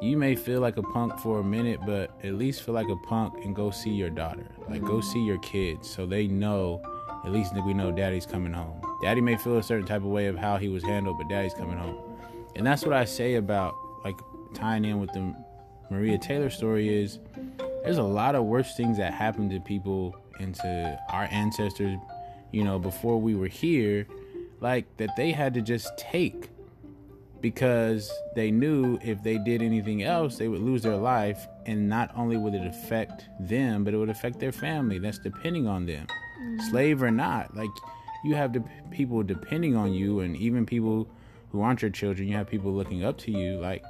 you 0.01 0.17
may 0.17 0.35
feel 0.35 0.61
like 0.61 0.77
a 0.77 0.81
punk 0.81 1.19
for 1.19 1.39
a 1.39 1.43
minute, 1.43 1.79
but 1.85 2.11
at 2.23 2.33
least 2.35 2.63
feel 2.63 2.73
like 2.73 2.87
a 2.89 2.95
punk 2.95 3.33
and 3.43 3.55
go 3.55 3.69
see 3.69 3.91
your 3.91 4.09
daughter. 4.09 4.47
Like 4.69 4.81
go 4.81 4.93
mm-hmm. 4.93 5.11
see 5.11 5.25
your 5.25 5.39
kids 5.39 5.89
so 5.89 6.05
they 6.05 6.27
know 6.27 6.81
at 7.25 7.31
least 7.31 7.53
we 7.65 7.73
know 7.73 7.91
daddy's 7.91 8.25
coming 8.25 8.53
home. 8.53 8.81
Daddy 9.01 9.21
may 9.21 9.37
feel 9.37 9.57
a 9.57 9.63
certain 9.63 9.85
type 9.85 10.01
of 10.01 10.07
way 10.07 10.27
of 10.27 10.37
how 10.37 10.57
he 10.57 10.67
was 10.67 10.83
handled, 10.83 11.17
but 11.17 11.29
daddy's 11.29 11.53
coming 11.53 11.77
home. 11.77 11.97
And 12.55 12.65
that's 12.65 12.83
what 12.83 12.93
I 12.93 13.05
say 13.05 13.35
about 13.35 13.75
like 14.03 14.17
tying 14.53 14.85
in 14.85 14.99
with 14.99 15.11
the 15.13 15.33
Maria 15.89 16.17
Taylor 16.17 16.49
story 16.49 16.89
is 16.89 17.19
there's 17.83 17.97
a 17.97 18.03
lot 18.03 18.35
of 18.35 18.45
worse 18.45 18.75
things 18.75 18.97
that 18.97 19.13
happened 19.13 19.51
to 19.51 19.59
people 19.59 20.15
and 20.39 20.53
to 20.55 20.99
our 21.09 21.27
ancestors, 21.31 21.97
you 22.51 22.63
know, 22.63 22.79
before 22.79 23.19
we 23.19 23.35
were 23.35 23.47
here, 23.47 24.07
like 24.59 24.85
that 24.97 25.15
they 25.15 25.31
had 25.31 25.53
to 25.53 25.61
just 25.61 25.97
take 25.97 26.49
because 27.41 28.11
they 28.35 28.51
knew 28.51 28.99
if 29.01 29.23
they 29.23 29.37
did 29.37 29.61
anything 29.61 30.03
else, 30.03 30.37
they 30.37 30.47
would 30.47 30.59
lose 30.59 30.83
their 30.83 30.97
life. 30.97 31.47
And 31.65 31.87
not 31.87 32.11
only 32.15 32.35
would 32.35 32.53
it 32.53 32.65
affect 32.65 33.29
them, 33.39 33.83
but 33.83 33.93
it 33.93 33.97
would 33.97 34.09
affect 34.09 34.39
their 34.39 34.51
family 34.51 34.99
that's 34.99 35.19
depending 35.19 35.67
on 35.67 35.85
them, 35.85 36.07
mm-hmm. 36.07 36.59
slave 36.69 37.01
or 37.01 37.11
not. 37.11 37.55
Like 37.55 37.69
you 38.23 38.35
have 38.35 38.51
de- 38.51 38.63
people 38.91 39.23
depending 39.23 39.75
on 39.75 39.93
you, 39.93 40.19
and 40.19 40.35
even 40.37 40.65
people 40.65 41.07
who 41.51 41.61
aren't 41.61 41.81
your 41.81 41.91
children, 41.91 42.27
you 42.27 42.35
have 42.35 42.47
people 42.47 42.71
looking 42.71 43.03
up 43.03 43.17
to 43.19 43.31
you. 43.31 43.59
Like 43.59 43.83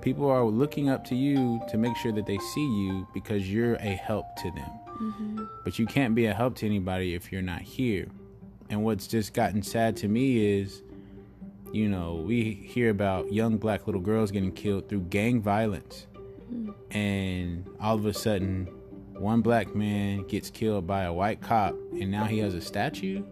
people 0.00 0.30
are 0.30 0.44
looking 0.44 0.88
up 0.88 1.04
to 1.06 1.14
you 1.14 1.60
to 1.70 1.76
make 1.76 1.96
sure 1.96 2.12
that 2.12 2.26
they 2.26 2.38
see 2.38 2.66
you 2.66 3.06
because 3.14 3.50
you're 3.50 3.74
a 3.76 3.94
help 3.94 4.26
to 4.36 4.50
them. 4.50 4.70
Mm-hmm. 5.00 5.44
But 5.64 5.78
you 5.78 5.86
can't 5.86 6.14
be 6.14 6.26
a 6.26 6.34
help 6.34 6.56
to 6.56 6.66
anybody 6.66 7.14
if 7.14 7.32
you're 7.32 7.42
not 7.42 7.62
here. 7.62 8.06
And 8.70 8.84
what's 8.84 9.06
just 9.06 9.34
gotten 9.34 9.62
sad 9.62 9.96
to 9.98 10.08
me 10.08 10.60
is 10.60 10.82
you 11.72 11.88
know, 11.88 12.22
we 12.26 12.52
hear 12.52 12.90
about 12.90 13.32
young 13.32 13.56
black 13.56 13.86
little 13.86 14.00
girls 14.00 14.30
getting 14.30 14.52
killed 14.52 14.88
through 14.88 15.00
gang 15.00 15.40
violence. 15.40 16.06
Mm. 16.52 16.74
And 16.90 17.66
all 17.80 17.94
of 17.94 18.04
a 18.04 18.12
sudden, 18.12 18.68
one 19.22 19.40
black 19.40 19.74
man 19.74 20.26
gets 20.26 20.50
killed 20.50 20.86
by 20.86 21.04
a 21.04 21.12
white 21.12 21.40
cop 21.40 21.74
and 21.92 22.10
now 22.10 22.24
he 22.24 22.38
has 22.40 22.54
a 22.54 22.60
statue? 22.60 23.22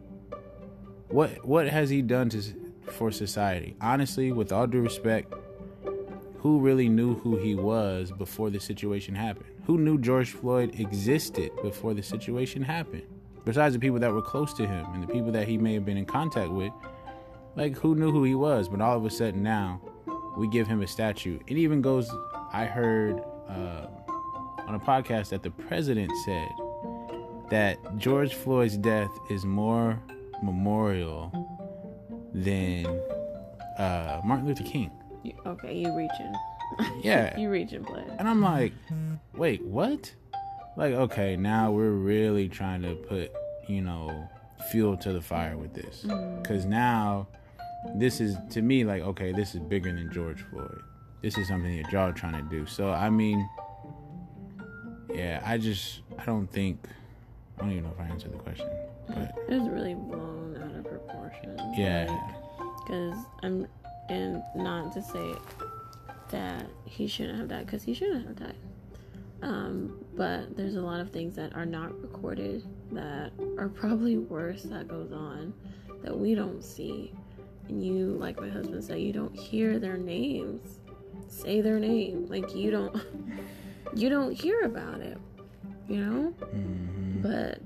What 1.08 1.44
what 1.44 1.68
has 1.68 1.90
he 1.90 2.00
done 2.00 2.28
to 2.30 2.42
for 2.86 3.10
society? 3.10 3.76
Honestly, 3.80 4.30
with 4.30 4.52
all 4.52 4.68
due 4.68 4.80
respect, 4.80 5.34
who 6.38 6.60
really 6.60 6.88
knew 6.88 7.16
who 7.16 7.36
he 7.36 7.56
was 7.56 8.12
before 8.12 8.50
the 8.50 8.60
situation 8.60 9.14
happened? 9.14 9.46
Who 9.66 9.78
knew 9.78 9.98
George 9.98 10.30
Floyd 10.30 10.78
existed 10.78 11.50
before 11.60 11.92
the 11.92 12.02
situation 12.02 12.62
happened? 12.62 13.02
Besides 13.44 13.74
the 13.74 13.80
people 13.80 13.98
that 13.98 14.12
were 14.12 14.22
close 14.22 14.54
to 14.54 14.66
him 14.66 14.86
and 14.94 15.02
the 15.02 15.08
people 15.08 15.32
that 15.32 15.48
he 15.48 15.58
may 15.58 15.74
have 15.74 15.84
been 15.84 15.96
in 15.96 16.06
contact 16.06 16.50
with, 16.50 16.72
like, 17.56 17.76
who 17.76 17.94
knew 17.94 18.12
who 18.12 18.22
he 18.24 18.34
was? 18.34 18.68
But 18.68 18.80
all 18.80 18.96
of 18.96 19.04
a 19.04 19.10
sudden 19.10 19.42
now, 19.42 19.80
we 20.36 20.48
give 20.48 20.66
him 20.66 20.82
a 20.82 20.86
statue. 20.86 21.38
It 21.46 21.56
even 21.56 21.82
goes, 21.82 22.10
I 22.52 22.64
heard 22.64 23.22
uh, 23.48 23.86
on 24.70 24.76
a 24.76 24.78
podcast 24.78 25.30
that 25.30 25.42
the 25.42 25.50
president 25.50 26.12
said 26.24 26.48
that 27.50 27.76
George 27.98 28.34
Floyd's 28.34 28.76
death 28.76 29.10
is 29.28 29.44
more 29.44 30.00
memorial 30.44 31.32
than 32.32 32.86
uh, 33.78 34.20
Martin 34.24 34.46
Luther 34.46 34.62
King. 34.62 34.92
Okay, 35.44 35.76
you 35.76 35.96
reaching. 35.96 36.34
Yeah. 37.02 37.36
you 37.36 37.50
reaching, 37.50 37.84
play. 37.84 38.04
And 38.20 38.28
I'm 38.28 38.40
like, 38.40 38.72
wait, 39.34 39.60
what? 39.64 40.14
Like, 40.76 40.92
okay, 40.92 41.36
now 41.36 41.72
we're 41.72 41.90
really 41.90 42.48
trying 42.48 42.82
to 42.82 42.94
put, 42.94 43.32
you 43.66 43.82
know, 43.82 44.28
fuel 44.70 44.96
to 44.98 45.12
the 45.12 45.20
fire 45.20 45.56
with 45.56 45.74
this. 45.74 46.02
Because 46.02 46.64
mm. 46.64 46.68
now 46.68 47.26
this 47.96 48.20
is 48.20 48.36
to 48.50 48.62
me 48.62 48.84
like 48.84 49.02
okay, 49.02 49.32
this 49.32 49.54
is 49.54 49.60
bigger 49.60 49.92
than 49.92 50.12
George 50.12 50.42
Floyd. 50.42 50.80
This 51.22 51.36
is 51.36 51.48
something 51.48 51.82
that 51.82 51.90
y'all 51.90 52.10
are 52.10 52.12
trying 52.12 52.34
to 52.34 52.48
do. 52.48 52.66
So 52.66 52.90
I 52.90 53.10
mean, 53.10 53.46
yeah, 55.14 55.42
I 55.44 55.58
just 55.58 56.00
I 56.18 56.24
don't 56.24 56.46
think 56.46 56.78
I 57.58 57.62
don't 57.62 57.72
even 57.72 57.84
know 57.84 57.92
if 57.96 58.00
I 58.00 58.08
answered 58.10 58.32
the 58.32 58.38
question, 58.38 58.68
but 59.08 59.34
it 59.48 59.60
was 59.60 59.68
really 59.68 59.94
blown 59.94 60.60
out 60.62 60.76
of 60.76 60.84
proportion. 60.84 61.58
Yeah, 61.76 62.06
because 62.84 63.16
like, 63.16 63.26
I'm 63.42 63.66
and 64.08 64.42
not 64.56 64.92
to 64.92 65.02
say 65.02 65.34
that 66.30 66.66
he 66.84 67.06
shouldn't 67.06 67.38
have 67.38 67.48
died 67.48 67.66
because 67.66 67.82
he 67.82 67.94
shouldn't 67.94 68.26
have 68.26 68.36
died. 68.36 68.56
Um, 69.42 70.04
but 70.16 70.56
there's 70.56 70.74
a 70.74 70.82
lot 70.82 71.00
of 71.00 71.10
things 71.10 71.34
that 71.36 71.54
are 71.54 71.64
not 71.64 71.98
recorded 72.02 72.62
that 72.92 73.32
are 73.58 73.68
probably 73.68 74.18
worse 74.18 74.64
that 74.64 74.86
goes 74.86 75.12
on 75.12 75.54
that 76.02 76.16
we 76.16 76.34
don't 76.34 76.62
see 76.62 77.12
and 77.68 77.84
you 77.84 78.16
like 78.18 78.38
my 78.40 78.48
husband 78.48 78.82
said 78.82 79.00
you 79.00 79.12
don't 79.12 79.34
hear 79.34 79.78
their 79.78 79.96
names 79.96 80.80
say 81.28 81.60
their 81.60 81.78
name 81.78 82.26
like 82.28 82.54
you 82.54 82.70
don't 82.70 82.94
you 83.94 84.08
don't 84.08 84.32
hear 84.32 84.62
about 84.62 85.00
it 85.00 85.18
you 85.90 85.96
know? 85.96 86.32
Mm-hmm. 86.54 87.20
but 87.20 87.60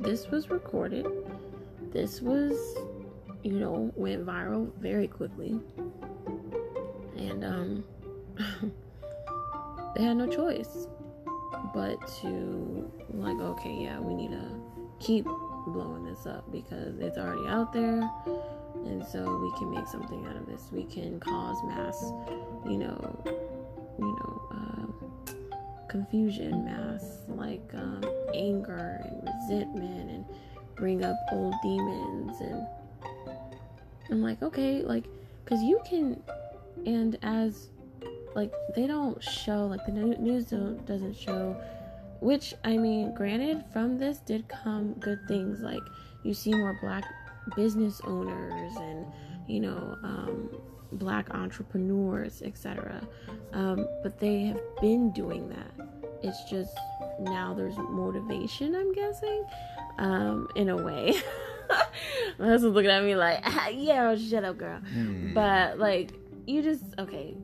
this 0.00 0.28
was 0.28 0.50
recorded. 0.50 1.06
This 1.92 2.20
was 2.20 2.76
you 3.42 3.52
know 3.52 3.92
went 3.94 4.26
viral 4.26 4.74
very 4.78 5.06
quickly. 5.06 5.60
And 7.16 7.44
um 7.44 7.84
they 9.96 10.02
had 10.02 10.16
no 10.16 10.26
choice 10.26 10.88
but 11.72 11.96
to 12.20 12.90
like 13.12 13.38
okay 13.38 13.76
yeah 13.80 14.00
we 14.00 14.14
need 14.14 14.32
to 14.32 14.60
keep 14.98 15.24
blowing 15.68 16.04
this 16.04 16.26
up 16.26 16.50
because 16.50 16.98
it's 16.98 17.16
already 17.16 17.48
out 17.48 17.72
there. 17.72 18.10
And 18.84 19.06
so 19.06 19.38
we 19.38 19.56
can 19.58 19.70
make 19.70 19.86
something 19.86 20.26
out 20.26 20.36
of 20.36 20.46
this. 20.46 20.68
We 20.72 20.84
can 20.84 21.20
cause 21.20 21.56
mass 21.64 22.12
you 22.66 22.78
know 22.78 23.34
you 23.98 24.04
know 24.04 24.42
uh, 24.50 25.23
confusion 25.94 26.64
mass 26.64 27.18
like 27.28 27.70
um, 27.74 28.02
anger 28.34 29.00
and 29.04 29.22
resentment 29.22 30.10
and 30.10 30.24
bring 30.74 31.04
up 31.04 31.14
old 31.30 31.54
demons 31.62 32.40
and 32.40 32.66
i'm 34.10 34.20
like 34.20 34.42
okay 34.42 34.82
like 34.82 35.04
because 35.44 35.62
you 35.62 35.80
can 35.86 36.20
and 36.84 37.16
as 37.22 37.68
like 38.34 38.52
they 38.74 38.88
don't 38.88 39.22
show 39.22 39.66
like 39.66 39.86
the 39.86 39.92
news 39.92 40.46
don't, 40.46 40.84
doesn't 40.84 41.14
show 41.16 41.56
which 42.18 42.54
i 42.64 42.76
mean 42.76 43.14
granted 43.14 43.64
from 43.72 43.96
this 43.96 44.18
did 44.18 44.48
come 44.48 44.94
good 44.94 45.20
things 45.28 45.60
like 45.60 45.82
you 46.24 46.34
see 46.34 46.52
more 46.52 46.76
black 46.82 47.04
business 47.54 48.00
owners 48.02 48.72
and 48.78 49.06
you 49.46 49.60
know 49.60 49.96
um, 50.02 50.50
black 50.92 51.32
entrepreneurs 51.34 52.42
etc 52.42 53.00
um, 53.54 53.86
but 54.02 54.18
they 54.18 54.46
have 54.46 54.60
been 54.80 55.10
doing 55.12 55.48
that. 55.48 55.88
It's 56.22 56.42
just 56.50 56.76
now 57.20 57.54
there's 57.54 57.76
motivation 57.76 58.74
i'm 58.74 58.92
guessing 58.92 59.44
um, 59.98 60.48
in 60.56 60.68
a 60.68 60.76
way. 60.76 61.14
My 62.38 62.46
husband's 62.46 62.74
looking 62.74 62.90
at 62.90 63.04
me 63.04 63.14
like 63.14 63.40
ah, 63.44 63.68
yeah 63.72 64.14
shut 64.16 64.44
up 64.44 64.58
girl. 64.58 64.80
Mm. 64.94 65.32
but 65.32 65.78
like 65.78 66.12
you 66.46 66.62
just 66.62 66.82
okay 66.98 67.34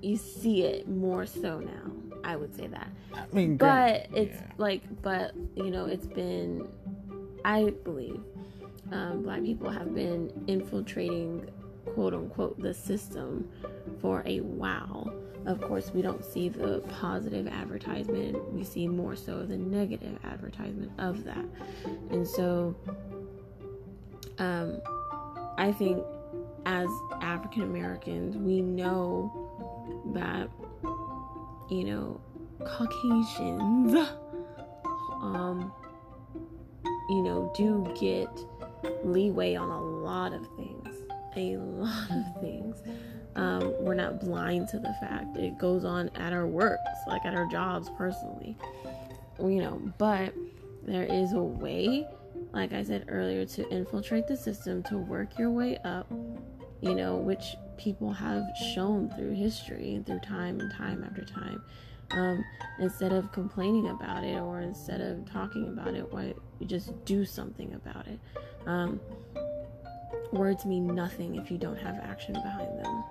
you 0.00 0.16
see 0.16 0.62
it 0.62 0.88
more 0.88 1.26
so 1.26 1.58
now 1.58 1.92
i 2.24 2.36
would 2.36 2.54
say 2.54 2.68
that. 2.68 2.88
I 3.14 3.26
mean 3.32 3.56
but 3.56 4.06
it's 4.14 4.36
yeah. 4.36 4.52
like 4.56 4.82
but 5.02 5.34
you 5.56 5.70
know 5.70 5.86
it's 5.86 6.06
been 6.06 6.68
i 7.44 7.70
believe 7.84 8.20
um, 8.92 9.22
black 9.22 9.42
people 9.42 9.68
have 9.68 9.94
been 9.94 10.32
infiltrating 10.46 11.50
quote 11.94 12.14
unquote 12.14 12.60
the 12.60 12.74
system 12.74 13.48
for 14.00 14.22
a 14.26 14.40
while. 14.40 15.12
Of 15.46 15.60
course, 15.60 15.92
we 15.94 16.02
don't 16.02 16.24
see 16.24 16.48
the 16.48 16.80
positive 17.00 17.46
advertisement, 17.46 18.52
we 18.52 18.64
see 18.64 18.86
more 18.86 19.16
so 19.16 19.44
the 19.44 19.56
negative 19.56 20.18
advertisement 20.24 20.92
of 20.98 21.24
that. 21.24 21.44
And 22.10 22.26
so, 22.26 22.74
um, 24.38 24.80
I 25.56 25.72
think 25.72 26.04
as 26.66 26.88
African 27.22 27.62
Americans, 27.62 28.36
we 28.36 28.60
know 28.60 29.32
that, 30.14 30.48
you 31.70 31.84
know, 31.84 32.20
Caucasians, 32.64 34.08
um, 35.22 35.72
you 37.08 37.22
know, 37.22 37.50
do 37.56 37.86
get 37.98 38.28
leeway 39.04 39.54
on 39.54 39.70
a 39.70 39.80
lot 39.80 40.32
of 40.32 40.46
things. 40.56 40.67
A 41.36 41.56
lot 41.56 42.10
of 42.10 42.40
things. 42.40 42.82
Um, 43.36 43.72
we're 43.78 43.94
not 43.94 44.20
blind 44.20 44.68
to 44.68 44.78
the 44.78 44.94
fact 45.00 45.36
it 45.36 45.58
goes 45.58 45.84
on 45.84 46.10
at 46.16 46.32
our 46.32 46.46
works, 46.46 46.88
like 47.06 47.24
at 47.24 47.34
our 47.34 47.46
jobs 47.46 47.88
personally. 47.96 48.56
You 49.38 49.60
know, 49.62 49.92
but 49.98 50.34
there 50.82 51.04
is 51.04 51.32
a 51.32 51.42
way, 51.42 52.06
like 52.52 52.72
I 52.72 52.82
said 52.82 53.04
earlier, 53.08 53.44
to 53.44 53.68
infiltrate 53.70 54.26
the 54.26 54.36
system, 54.36 54.82
to 54.84 54.98
work 54.98 55.38
your 55.38 55.50
way 55.50 55.78
up, 55.84 56.10
you 56.80 56.94
know, 56.94 57.16
which 57.16 57.54
people 57.76 58.12
have 58.12 58.42
shown 58.74 59.10
through 59.10 59.34
history, 59.34 60.02
through 60.04 60.20
time 60.20 60.58
and 60.58 60.72
time 60.72 61.04
after 61.04 61.24
time. 61.24 61.62
Um, 62.10 62.44
instead 62.80 63.12
of 63.12 63.30
complaining 63.32 63.88
about 63.88 64.24
it 64.24 64.40
or 64.40 64.60
instead 64.60 65.00
of 65.00 65.30
talking 65.30 65.68
about 65.68 65.94
it, 65.94 66.10
why 66.12 66.34
you 66.58 66.66
just 66.66 67.04
do 67.04 67.24
something 67.24 67.74
about 67.74 68.06
it. 68.08 68.18
Um, 68.66 68.98
words 70.32 70.64
mean 70.64 70.86
nothing 70.86 71.36
if 71.36 71.50
you 71.50 71.58
don't 71.58 71.78
have 71.78 71.96
action 71.96 72.34
behind 72.34 72.84
them. 72.84 73.04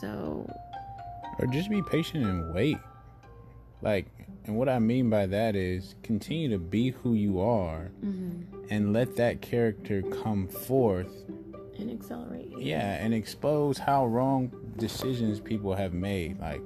So, 0.00 0.48
or 1.38 1.46
just 1.46 1.70
be 1.70 1.82
patient 1.82 2.24
and 2.24 2.54
wait. 2.54 2.78
Like, 3.82 4.06
and 4.44 4.56
what 4.56 4.68
I 4.68 4.78
mean 4.78 5.10
by 5.10 5.26
that 5.26 5.56
is 5.56 5.94
continue 6.02 6.48
to 6.50 6.58
be 6.58 6.90
who 6.90 7.14
you 7.14 7.40
are 7.40 7.90
mm-hmm. 8.04 8.66
and 8.70 8.92
let 8.92 9.16
that 9.16 9.40
character 9.40 10.02
come 10.02 10.48
forth 10.48 11.24
and 11.78 11.90
accelerate. 11.90 12.52
Yeah, 12.58 12.94
and 12.94 13.12
expose 13.12 13.78
how 13.78 14.06
wrong 14.06 14.50
decisions 14.76 15.40
people 15.40 15.74
have 15.74 15.92
made. 15.92 16.40
Like, 16.40 16.62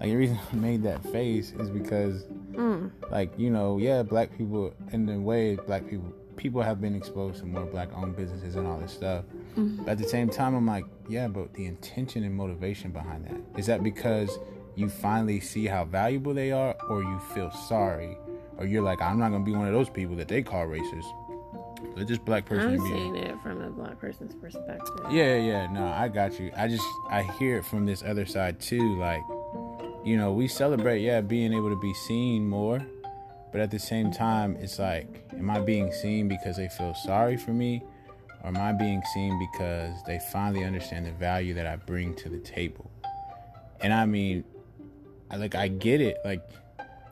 like 0.00 0.10
the 0.10 0.16
reason 0.16 0.38
I 0.52 0.56
made 0.56 0.82
that 0.82 1.02
face 1.04 1.52
is 1.58 1.70
because, 1.70 2.24
mm. 2.52 2.90
like 3.10 3.32
you 3.38 3.50
know, 3.50 3.78
yeah, 3.78 4.02
black 4.02 4.36
people 4.36 4.74
in 4.92 5.06
the 5.06 5.18
way 5.18 5.56
black 5.56 5.88
people 5.88 6.12
people 6.38 6.62
have 6.62 6.80
been 6.80 6.94
exposed 6.94 7.40
to 7.40 7.46
more 7.46 7.66
black 7.66 7.88
owned 7.94 8.16
businesses 8.16 8.56
and 8.56 8.66
all 8.66 8.78
this 8.78 8.92
stuff. 8.92 9.24
Mhm. 9.56 9.78
But 9.84 9.88
at 9.90 9.98
the 9.98 10.08
same 10.08 10.30
time, 10.30 10.54
I'm 10.54 10.66
like, 10.66 10.86
yeah, 11.08 11.28
but 11.28 11.52
the 11.52 11.66
intention 11.66 12.24
and 12.24 12.34
motivation 12.34 12.90
behind 12.92 13.26
that 13.26 13.58
is 13.58 13.66
that 13.66 13.82
because 13.82 14.38
you 14.76 14.88
finally 14.88 15.40
see 15.40 15.66
how 15.66 15.84
valuable 15.84 16.32
they 16.32 16.52
are, 16.52 16.74
or 16.88 17.02
you 17.02 17.18
feel 17.34 17.50
sorry, 17.50 18.16
or 18.56 18.64
you're 18.66 18.82
like, 18.82 19.02
I'm 19.02 19.18
not 19.18 19.32
gonna 19.32 19.44
be 19.44 19.52
one 19.52 19.66
of 19.66 19.72
those 19.74 19.90
people 19.90 20.16
that 20.16 20.28
they 20.28 20.42
call 20.42 20.66
racist. 20.66 21.06
Let 21.96 22.06
this 22.06 22.18
black 22.18 22.44
person 22.46 22.74
I'm 22.74 22.80
seeing 22.80 23.16
it 23.16 23.36
from 23.42 23.60
a 23.60 23.70
black 23.70 23.98
person's 23.98 24.34
perspective. 24.34 25.06
Yeah, 25.10 25.36
yeah, 25.36 25.70
no, 25.72 25.86
I 25.86 26.08
got 26.08 26.38
you. 26.38 26.50
I 26.56 26.68
just 26.68 26.86
I 27.10 27.22
hear 27.22 27.58
it 27.58 27.64
from 27.64 27.86
this 27.86 28.02
other 28.02 28.26
side 28.26 28.60
too. 28.60 28.96
Like, 28.98 29.22
you 30.04 30.16
know, 30.16 30.32
we 30.32 30.46
celebrate, 30.48 31.00
yeah, 31.02 31.20
being 31.20 31.52
able 31.52 31.70
to 31.70 31.80
be 31.80 31.92
seen 31.94 32.48
more, 32.48 32.80
but 33.50 33.60
at 33.60 33.70
the 33.70 33.78
same 33.78 34.10
time, 34.10 34.56
it's 34.60 34.78
like, 34.78 35.24
am 35.32 35.50
I 35.50 35.60
being 35.60 35.92
seen 35.92 36.28
because 36.28 36.56
they 36.56 36.68
feel 36.68 36.94
sorry 36.94 37.36
for 37.36 37.52
me, 37.52 37.82
or 38.42 38.48
am 38.48 38.56
I 38.56 38.72
being 38.72 39.02
seen 39.14 39.38
because 39.52 39.94
they 40.06 40.20
finally 40.32 40.64
understand 40.64 41.06
the 41.06 41.12
value 41.12 41.54
that 41.54 41.66
I 41.66 41.76
bring 41.76 42.14
to 42.16 42.28
the 42.28 42.38
table? 42.38 42.90
And 43.80 43.92
I 43.92 44.06
mean, 44.06 44.44
I 45.30 45.36
like 45.36 45.54
I 45.54 45.68
get 45.68 46.00
it. 46.00 46.18
Like 46.24 46.42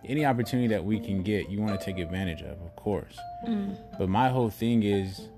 any 0.04 0.24
opportunity 0.24 0.68
that 0.68 0.84
we 0.84 1.00
can 1.00 1.22
get, 1.22 1.48
you 1.48 1.60
want 1.60 1.78
to 1.78 1.84
take 1.84 1.98
advantage 1.98 2.42
of, 2.42 2.60
of 2.62 2.76
course. 2.76 3.18
Mm. 3.46 3.76
But 3.98 4.08
my 4.08 4.28
whole 4.28 4.50
thing 4.50 4.82
is, 4.82 5.28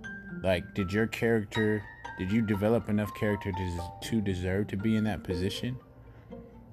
like, 0.42 0.74
did 0.74 0.92
your 0.92 1.06
character, 1.06 1.82
did 2.18 2.30
you 2.30 2.42
develop 2.42 2.88
enough 2.88 3.14
character 3.14 3.52
to, 3.52 3.90
to 4.10 4.20
deserve 4.20 4.68
to 4.68 4.76
be 4.76 4.96
in 4.96 5.04
that 5.04 5.22
position? 5.22 5.78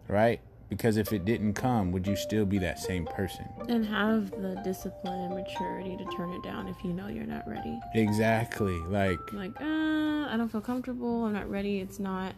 Right? 0.07 0.41
Because 0.75 0.97
if 0.97 1.13
it 1.13 1.23
didn't 1.23 1.53
come, 1.53 1.93
would 1.93 2.05
you 2.05 2.17
still 2.17 2.45
be 2.45 2.57
that 2.57 2.79
same 2.79 3.05
person? 3.05 3.45
And 3.69 3.85
have 3.85 4.29
the 4.31 4.59
discipline 4.61 5.21
and 5.21 5.33
maturity 5.33 5.95
to 5.95 6.03
turn 6.17 6.33
it 6.33 6.43
down 6.43 6.67
if 6.67 6.75
you 6.83 6.91
know 6.91 7.07
you're 7.07 7.25
not 7.25 7.47
ready. 7.47 7.79
Exactly. 7.93 8.77
Like, 8.89 9.17
Like, 9.31 9.55
uh, 9.61 9.63
I 9.63 10.35
don't 10.35 10.49
feel 10.51 10.59
comfortable. 10.59 11.23
I'm 11.23 11.31
not 11.31 11.49
ready. 11.49 11.79
It's 11.79 11.97
not, 11.97 12.33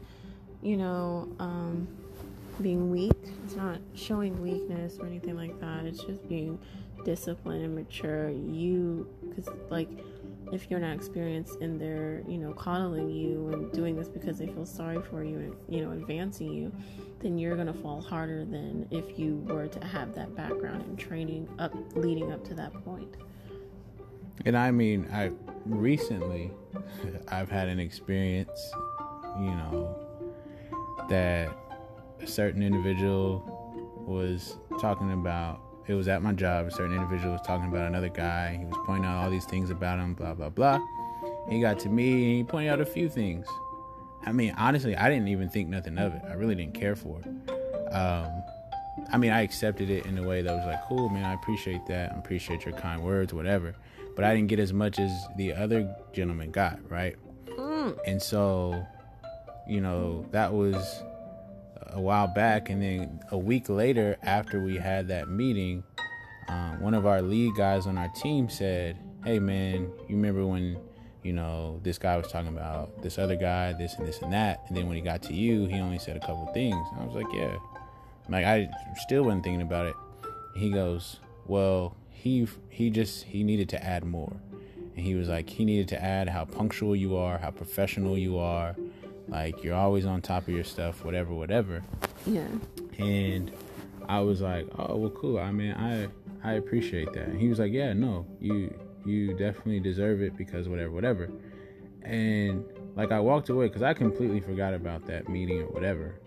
you 0.61 0.77
know, 0.77 1.27
um, 1.39 1.87
being 2.61 2.91
weak. 2.91 3.17
It's 3.43 3.55
not 3.55 3.79
showing 3.95 4.39
weakness 4.39 4.99
or 4.99 5.07
anything 5.07 5.35
like 5.35 5.59
that. 5.59 5.85
It's 5.85 6.03
just 6.03 6.29
being 6.29 6.59
disciplined 7.05 7.65
and 7.65 7.73
mature. 7.73 8.29
You, 8.29 9.07
because, 9.27 9.49
like, 9.71 9.89
if 10.51 10.69
you're 10.69 10.79
not 10.79 10.93
experienced 10.93 11.59
and 11.61 11.81
they're, 11.81 12.21
you 12.27 12.37
know, 12.37 12.53
coddling 12.53 13.09
you 13.09 13.49
and 13.51 13.71
doing 13.71 13.95
this 13.95 14.07
because 14.07 14.37
they 14.37 14.45
feel 14.45 14.67
sorry 14.67 15.01
for 15.01 15.23
you 15.23 15.37
and, 15.37 15.55
you 15.67 15.83
know, 15.83 15.91
advancing 15.91 16.53
you, 16.53 16.71
then 17.27 17.37
you're 17.37 17.55
going 17.55 17.67
to 17.67 17.73
fall 17.73 17.99
harder 17.99 18.45
than 18.45 18.87
if 18.89 19.19
you 19.19 19.43
were 19.47 19.67
to 19.67 19.85
have 19.85 20.15
that 20.15 20.33
background 20.33 20.81
and 20.83 20.97
training 20.97 21.45
up 21.59 21.73
leading 21.93 22.31
up 22.31 22.41
to 22.45 22.53
that 22.53 22.71
point. 22.85 23.15
and 24.45 24.57
I 24.57 24.71
mean, 24.71 25.09
I 25.11 25.31
recently, 25.65 26.51
I've 27.27 27.49
had 27.49 27.67
an 27.67 27.81
experience, 27.81 28.71
you 29.41 29.51
know, 29.51 29.93
that 31.09 31.49
a 32.21 32.27
certain 32.27 32.63
individual 32.63 33.43
was 34.07 34.57
talking 34.79 35.11
about. 35.11 35.59
It 35.87 35.95
was 35.95 36.07
at 36.07 36.21
my 36.21 36.31
job. 36.31 36.67
A 36.67 36.71
certain 36.71 36.95
individual 36.95 37.33
was 37.33 37.41
talking 37.41 37.67
about 37.67 37.87
another 37.87 38.09
guy. 38.09 38.57
He 38.57 38.65
was 38.65 38.75
pointing 38.85 39.03
out 39.03 39.21
all 39.21 39.29
these 39.29 39.45
things 39.45 39.69
about 39.69 39.99
him, 39.99 40.13
blah 40.13 40.33
blah 40.33 40.49
blah. 40.49 40.79
He 41.49 41.59
got 41.59 41.77
to 41.79 41.89
me 41.89 42.13
and 42.13 42.37
he 42.37 42.43
pointed 42.45 42.69
out 42.69 42.79
a 42.79 42.85
few 42.85 43.09
things. 43.09 43.47
I 44.27 44.33
mean, 44.33 44.53
honestly, 44.57 44.95
I 44.95 45.09
didn't 45.09 45.29
even 45.29 45.47
think 45.47 45.69
nothing 45.69 45.97
of 45.97 46.13
it. 46.13 46.21
I 46.29 46.33
really 46.33 46.53
didn't 46.53 46.73
care 46.73 46.97
for 46.97 47.21
it. 47.21 47.93
Um, 47.93 48.43
I 49.09 49.17
mean, 49.17 49.31
I 49.31 49.41
accepted 49.41 49.89
it 49.89 50.05
in 50.05 50.17
a 50.17 50.27
way 50.27 50.41
that 50.41 50.53
was 50.53 50.65
like, 50.65 50.83
cool, 50.89 51.07
man. 51.07 51.23
I 51.23 51.33
appreciate 51.33 51.85
that. 51.87 52.11
I 52.11 52.17
appreciate 52.17 52.65
your 52.65 52.75
kind 52.75 53.03
words, 53.03 53.33
whatever. 53.33 53.73
But 54.17 54.25
I 54.25 54.35
didn't 54.35 54.49
get 54.49 54.59
as 54.59 54.73
much 54.73 54.99
as 54.99 55.11
the 55.37 55.53
other 55.53 55.95
gentleman 56.11 56.51
got, 56.51 56.79
right? 56.91 57.15
Mm. 57.57 57.97
And 58.05 58.21
so, 58.21 58.85
you 59.65 59.79
know, 59.79 60.25
that 60.31 60.51
was 60.51 60.75
a 61.91 62.01
while 62.01 62.27
back. 62.27 62.69
And 62.69 62.81
then 62.81 63.21
a 63.31 63.37
week 63.37 63.69
later, 63.69 64.17
after 64.23 64.61
we 64.61 64.75
had 64.75 65.07
that 65.07 65.29
meeting, 65.29 65.83
um, 66.49 66.81
one 66.81 66.93
of 66.93 67.05
our 67.05 67.21
lead 67.21 67.55
guys 67.55 67.87
on 67.87 67.97
our 67.97 68.09
team 68.09 68.49
said, 68.49 68.97
Hey, 69.23 69.39
man, 69.39 69.89
you 70.09 70.15
remember 70.15 70.45
when, 70.45 70.77
you 71.27 71.33
know, 71.33 71.79
this 71.83 71.97
guy 71.97 72.15
was 72.17 72.27
talking 72.31 72.47
about 72.57 73.01
this 73.03 73.19
other 73.19 73.35
guy, 73.35 73.73
this 73.73 73.95
and 73.95 74.07
this 74.07 74.21
and 74.21 74.31
that. 74.33 74.63
And 74.67 74.77
then 74.77 74.87
when 74.87 74.95
he 74.95 75.01
got 75.01 75.21
to 75.23 75.33
you, 75.33 75.65
he 75.67 75.75
only 75.75 75.99
said 75.99 76.15
a 76.15 76.19
couple 76.21 76.47
things. 76.53 76.85
And 76.93 77.01
I 77.01 77.05
was 77.05 77.15
like, 77.15 77.31
Yeah. 77.33 77.55
Like, 78.29 78.45
I 78.45 78.69
still 79.05 79.23
wasn't 79.23 79.43
thinking 79.43 79.61
about 79.61 79.85
it. 79.87 79.95
He 80.55 80.69
goes, 80.71 81.19
Well, 81.45 81.95
he 82.11 82.47
he 82.69 82.89
just 82.89 83.25
he 83.25 83.43
needed 83.43 83.69
to 83.69 83.83
add 83.83 84.03
more 84.05 84.35
and 84.95 85.05
he 85.05 85.13
was 85.15 85.27
like 85.29 85.47
he 85.49 85.63
needed 85.65 85.87
to 85.89 86.03
add 86.03 86.27
how 86.27 86.43
punctual 86.45 86.95
you 86.95 87.15
are 87.15 87.37
how 87.37 87.51
professional 87.51 88.17
you 88.17 88.37
are 88.39 88.75
like 89.27 89.63
you're 89.63 89.75
always 89.75 90.03
on 90.05 90.19
top 90.21 90.43
of 90.47 90.49
your 90.49 90.63
stuff 90.63 91.05
whatever 91.05 91.31
whatever 91.35 91.83
Yeah. 92.25 92.47
and 92.97 93.51
i 94.09 94.19
was 94.19 94.41
like 94.41 94.65
oh 94.79 94.95
well 94.95 95.11
cool 95.11 95.37
i 95.39 95.51
mean 95.51 95.73
i 95.73 96.07
i 96.43 96.53
appreciate 96.53 97.13
that 97.13 97.27
and 97.27 97.39
he 97.39 97.47
was 97.49 97.59
like 97.59 97.71
yeah 97.71 97.93
no 97.93 98.25
you 98.41 98.73
you 99.07 99.33
definitely 99.33 99.79
deserve 99.79 100.21
it 100.21 100.37
because 100.37 100.67
whatever 100.67 100.91
whatever. 100.91 101.29
And 102.03 102.63
like 102.95 103.11
i 103.11 103.19
walked 103.19 103.49
away 103.49 103.67
because 103.67 103.83
i 103.83 103.93
completely 103.93 104.39
forgot 104.39 104.73
about 104.73 105.05
that 105.07 105.29
meeting 105.29 105.61
or 105.61 105.67
whatever. 105.67 106.19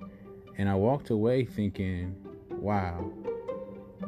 And 0.58 0.68
i 0.68 0.74
walked 0.74 1.10
away 1.10 1.44
thinking 1.44 2.16
wow. 2.50 3.10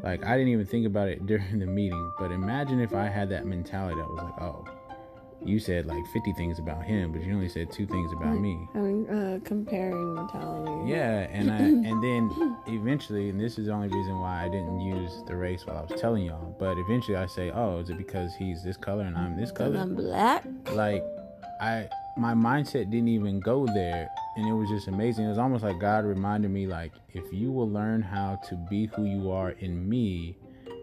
Like 0.03 0.25
I 0.25 0.37
didn't 0.37 0.53
even 0.53 0.67
think 0.67 0.87
about 0.87 1.09
it 1.09 1.27
during 1.27 1.59
the 1.59 1.67
meeting, 1.67 2.13
but 2.19 2.31
imagine 2.31 2.81
if 2.81 2.95
I 2.95 3.07
had 3.07 3.29
that 3.31 3.47
mentality 3.47 3.97
that 3.97 4.09
was 4.09 4.23
like, 4.23 4.41
oh, 4.41 4.65
you 5.45 5.59
said 5.59 5.87
like 5.87 6.07
50 6.13 6.33
things 6.35 6.59
about 6.59 6.85
him, 6.85 7.13
but 7.13 7.23
you 7.23 7.35
only 7.35 7.49
said 7.49 7.71
two 7.71 7.87
things 7.87 8.13
about 8.13 8.39
me. 8.39 8.69
Having 8.75 9.09
uh, 9.09 9.39
comparing 9.45 10.15
mentality. 10.15 10.91
Yeah, 10.91 11.27
and 11.31 11.51
I 11.51 11.57
and 11.89 12.03
then 12.03 12.57
eventually, 12.67 13.29
and 13.31 13.41
this 13.41 13.59
is 13.59 13.67
the 13.67 13.73
only 13.73 13.89
reason 13.89 14.19
why 14.19 14.45
I 14.45 14.49
didn't 14.49 14.81
use 14.81 15.23
the 15.27 15.37
race 15.37 15.67
while 15.67 15.79
I 15.79 15.83
was 15.83 16.01
telling 16.01 16.25
y'all, 16.25 16.55
but 16.59 16.79
eventually 16.79 17.17
I 17.17 17.27
say, 17.27 17.51
oh, 17.51 17.79
is 17.79 17.91
it 17.91 17.99
because 17.99 18.35
he's 18.35 18.63
this 18.63 18.77
color 18.77 19.05
and 19.05 19.17
I'm 19.17 19.37
this 19.37 19.51
color? 19.51 19.79
I'm 19.79 19.95
black. 19.95 20.45
like 20.73 21.05
I 21.61 21.89
my 22.17 22.35
mindset 22.35 22.91
didn't 22.91 23.09
even 23.09 23.41
go 23.41 23.67
there 23.67 24.11
and 24.37 24.49
it 24.49 24.53
was 24.53 24.69
just 24.69 24.89
amazing. 24.89 25.25
It 25.25 25.29
was 25.29 25.39
almost 25.39 25.65
like 25.65 25.79
God 25.79 26.05
reminded 26.05 26.51
me 26.51 26.67
like 26.67 26.93
if 27.13 27.25
you 27.33 27.51
will 27.51 27.69
learn 27.69 28.03
how 28.03 28.37
to 28.49 28.55
be 28.55 28.87
who 28.87 29.05
you 29.05 29.31
are 29.31 29.51
in 29.51 29.89
me, 29.89 30.37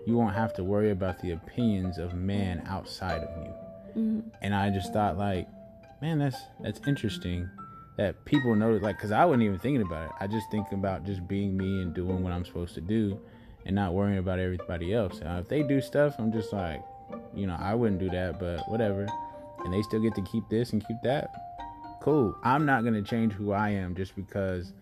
you 0.05 0.17
won't 0.17 0.35
have 0.35 0.53
to 0.53 0.63
worry 0.63 0.91
about 0.91 1.19
the 1.19 1.31
opinions 1.31 1.97
of 1.97 2.13
man 2.13 2.63
outside 2.67 3.21
of 3.21 3.45
you. 3.45 3.53
Mhm. 3.99 4.23
And 4.41 4.55
I 4.55 4.69
just 4.69 4.93
thought 4.93 5.17
like, 5.17 5.47
man, 6.01 6.19
that's 6.19 6.37
that's 6.61 6.79
interesting 6.87 7.49
that 7.97 8.23
people 8.25 8.55
know 8.55 8.71
like 8.77 8.97
cuz 8.99 9.11
I 9.11 9.25
wasn't 9.25 9.43
even 9.43 9.59
thinking 9.59 9.81
about 9.81 10.05
it. 10.05 10.11
I 10.19 10.27
just 10.27 10.49
think 10.51 10.71
about 10.71 11.05
just 11.05 11.27
being 11.27 11.57
me 11.57 11.81
and 11.81 11.93
doing 11.93 12.23
what 12.23 12.31
I'm 12.31 12.45
supposed 12.45 12.73
to 12.75 12.81
do 12.81 13.19
and 13.65 13.75
not 13.75 13.93
worrying 13.93 14.17
about 14.17 14.39
everybody 14.39 14.93
else. 14.93 15.19
Now, 15.21 15.39
if 15.39 15.49
they 15.49 15.63
do 15.63 15.81
stuff, 15.81 16.15
I'm 16.17 16.31
just 16.31 16.53
like, 16.53 16.81
you 17.35 17.45
know, 17.45 17.57
I 17.59 17.75
wouldn't 17.75 17.99
do 17.99 18.09
that, 18.11 18.39
but 18.39 18.69
whatever 18.69 19.05
and 19.63 19.73
they 19.73 19.81
still 19.81 19.99
get 19.99 20.15
to 20.15 20.21
keep 20.21 20.47
this 20.49 20.71
and 20.73 20.85
keep 20.85 20.97
that, 21.03 21.29
cool. 22.01 22.35
I'm 22.43 22.65
not 22.65 22.83
gonna 22.83 23.01
change 23.01 23.33
who 23.33 23.51
I 23.51 23.69
am 23.69 23.95
just 23.95 24.15
because 24.15 24.73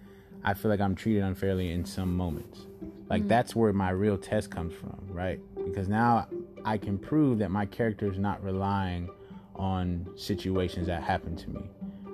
I 0.44 0.54
feel 0.54 0.70
like 0.70 0.80
I'm 0.80 0.96
treated 0.96 1.24
unfairly 1.24 1.72
in 1.72 1.86
some 1.86 2.16
moments. 2.16 2.68
Like 3.10 3.28
that's 3.28 3.56
where 3.56 3.74
my 3.74 3.90
real 3.90 4.18
test 4.18 4.52
comes 4.52 4.74
from, 4.74 5.00
right? 5.10 5.40
Because 5.66 5.88
now 5.88 6.28
I 6.68 6.78
can 6.78 6.98
prove 6.98 7.40
that 7.40 7.50
my 7.50 7.66
character 7.66 8.12
is 8.12 8.20
not 8.20 8.44
relying 8.44 9.10
on 9.56 10.06
situations 10.18 10.88
that 10.88 11.02
happen 11.02 11.34
to 11.38 11.50
me. 11.50 11.62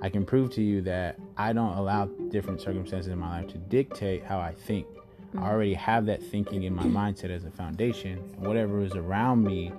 I 0.00 0.08
can 0.08 0.24
prove 0.24 0.52
to 0.52 0.62
you 0.62 0.80
that 0.82 1.18
I 1.36 1.52
don't 1.52 1.76
allow 1.76 2.06
different 2.30 2.60
circumstances 2.60 3.10
in 3.10 3.18
my 3.18 3.40
life 3.40 3.50
to 3.50 3.58
dictate 3.58 4.22
how 4.22 4.38
I 4.38 4.54
think. 4.54 4.86
I 4.86 4.98
mm-hmm. 5.38 5.38
already 5.42 5.74
have 5.74 6.06
that 6.06 6.22
thinking 6.22 6.62
in 6.62 6.72
my 6.72 6.84
mindset 6.84 7.30
as 7.30 7.44
a 7.44 7.50
foundation. 7.50 8.18
Whatever 8.38 8.80
is 8.84 8.92
around 8.92 9.42
me 9.42 9.72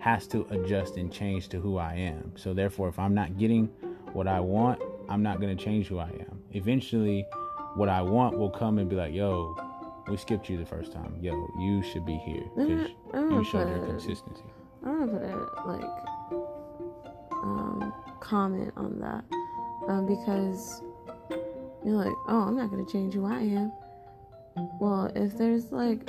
has 0.00 0.26
to 0.28 0.44
adjust 0.50 0.96
and 0.96 1.12
change 1.12 1.48
to 1.50 1.60
who 1.60 1.76
I 1.78 1.94
am. 1.94 2.32
So 2.34 2.52
therefore, 2.52 2.88
if 2.88 2.98
I'm 2.98 3.14
not 3.14 3.38
getting 3.38 3.66
what 4.14 4.26
I 4.26 4.40
want, 4.40 4.82
I'm 5.08 5.22
not 5.22 5.40
gonna 5.40 5.54
change 5.54 5.86
who 5.86 6.00
I 6.00 6.08
am. 6.08 6.42
Eventually, 6.54 7.24
what 7.76 7.88
I 7.88 8.02
want 8.02 8.36
will 8.36 8.50
come 8.50 8.78
and 8.78 8.90
be 8.90 8.96
like, 8.96 9.14
"Yo, 9.14 9.54
we 10.10 10.16
skipped 10.16 10.48
you 10.48 10.56
the 10.56 10.66
first 10.66 10.92
time. 10.92 11.16
Yo, 11.20 11.32
you 11.58 11.82
should 11.82 12.04
be 12.06 12.16
here 12.16 12.44
because 12.56 12.90
you 13.14 13.44
showed 13.44 13.68
your 13.68 13.86
consistency." 13.86 14.42
I'm 14.84 15.06
gonna 15.06 15.12
put 15.12 15.22
a 15.22 15.68
like 15.68 15.84
um 17.32 17.92
comment 18.20 18.72
on 18.76 18.98
that. 19.00 19.24
Um 19.88 20.06
because 20.06 20.82
you're 21.84 21.96
like, 21.96 22.14
oh 22.28 22.42
I'm 22.42 22.56
not 22.56 22.70
gonna 22.70 22.86
change 22.86 23.14
who 23.14 23.26
I 23.26 23.40
am. 23.40 23.72
Well, 24.80 25.10
if 25.14 25.36
there's 25.36 25.72
like 25.72 26.08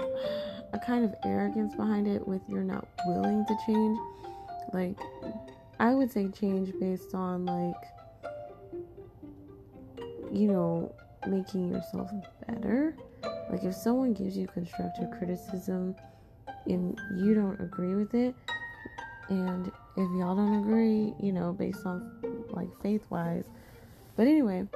a 0.74 0.80
kind 0.80 1.04
of 1.04 1.14
arrogance 1.24 1.76
behind 1.76 2.08
it 2.08 2.28
with 2.28 2.42
you're 2.48 2.64
not 2.64 2.88
willing 3.08 3.46
to 3.46 3.58
change, 3.66 3.98
like 4.74 4.98
I 5.80 5.94
would 5.94 6.12
say 6.12 6.28
change 6.28 6.74
based 6.80 7.14
on 7.14 7.46
like 7.46 7.76
you 10.32 10.48
know, 10.48 10.94
making 11.28 11.72
yourself 11.72 12.12
better. 12.48 12.96
Like 13.50 13.64
if 13.64 13.74
someone 13.74 14.14
gives 14.14 14.38
you 14.38 14.48
constructive 14.48 15.10
criticism 15.18 15.96
and 16.66 17.00
you 17.18 17.34
don't 17.34 17.60
agree 17.60 17.96
with 17.96 18.14
it 18.14 18.36
and 19.30 19.68
if 19.96 20.10
y'all 20.18 20.36
don't 20.36 20.60
agree, 20.62 21.14
you 21.20 21.32
know, 21.32 21.54
based 21.54 21.86
on 21.86 22.12
like 22.52 22.70
faith 22.82 23.04
wise. 23.10 23.46
But 24.16 24.28
anyway, 24.28 24.68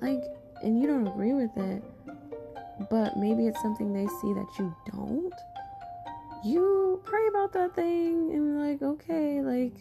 like, 0.00 0.22
and 0.62 0.80
you 0.80 0.86
don't 0.86 1.06
agree 1.06 1.32
with 1.32 1.56
it, 1.56 1.82
but 2.90 3.16
maybe 3.16 3.46
it's 3.46 3.60
something 3.62 3.92
they 3.92 4.06
see 4.06 4.32
that 4.34 4.46
you 4.58 4.74
don't. 4.90 5.32
You 6.44 7.00
pray 7.04 7.26
about 7.28 7.52
that 7.52 7.74
thing 7.74 8.32
and 8.32 8.60
like, 8.60 8.82
okay, 8.82 9.40
like, 9.40 9.74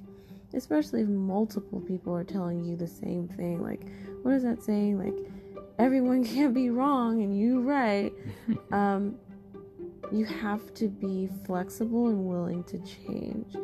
especially 0.54 1.02
if 1.02 1.08
multiple 1.08 1.80
people 1.82 2.16
are 2.16 2.24
telling 2.24 2.64
you 2.64 2.76
the 2.76 2.88
same 2.88 3.28
thing. 3.30 3.64
Like, 3.64 3.82
what 4.22 4.34
is 4.34 4.44
that 4.44 4.64
saying? 4.64 5.00
Like, 5.00 5.18
everyone 5.80 6.24
can't 6.36 6.54
be 6.54 6.70
wrong 6.70 7.22
and 7.22 7.38
you 7.38 7.62
right. 7.62 8.14
um, 8.72 9.16
you 10.12 10.26
have 10.26 10.74
to 10.74 10.88
be 10.90 11.30
flexible 11.46 12.08
and 12.08 12.26
willing 12.26 12.64
to 12.66 12.80
change. 12.80 13.56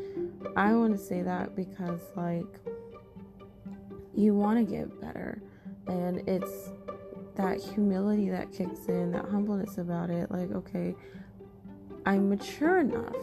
I 0.55 0.73
want 0.73 0.97
to 0.97 1.03
say 1.03 1.21
that 1.21 1.55
because, 1.55 1.99
like, 2.15 2.45
you 4.15 4.33
want 4.33 4.57
to 4.57 4.63
get 4.63 5.01
better, 5.01 5.41
and 5.87 6.27
it's 6.27 6.69
that 7.35 7.59
humility 7.59 8.29
that 8.29 8.51
kicks 8.51 8.85
in, 8.87 9.11
that 9.11 9.25
humbleness 9.25 9.77
about 9.77 10.09
it. 10.09 10.31
Like, 10.31 10.51
okay, 10.51 10.95
I'm 12.05 12.29
mature 12.29 12.79
enough 12.79 13.15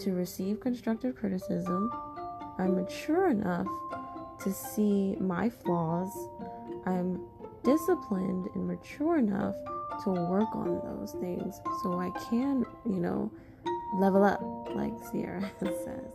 to 0.00 0.12
receive 0.12 0.60
constructive 0.60 1.14
criticism, 1.16 1.92
I'm 2.58 2.76
mature 2.76 3.28
enough 3.28 3.66
to 4.42 4.52
see 4.52 5.16
my 5.20 5.50
flaws, 5.50 6.10
I'm 6.86 7.20
disciplined 7.64 8.48
and 8.54 8.66
mature 8.66 9.18
enough 9.18 9.54
to 10.04 10.10
work 10.10 10.54
on 10.54 10.80
those 10.84 11.12
things 11.20 11.60
so 11.82 11.98
I 11.98 12.10
can, 12.30 12.64
you 12.84 13.00
know, 13.00 13.30
level 13.98 14.24
up, 14.24 14.40
like 14.74 14.92
Sierra 15.10 15.50
says, 15.60 16.10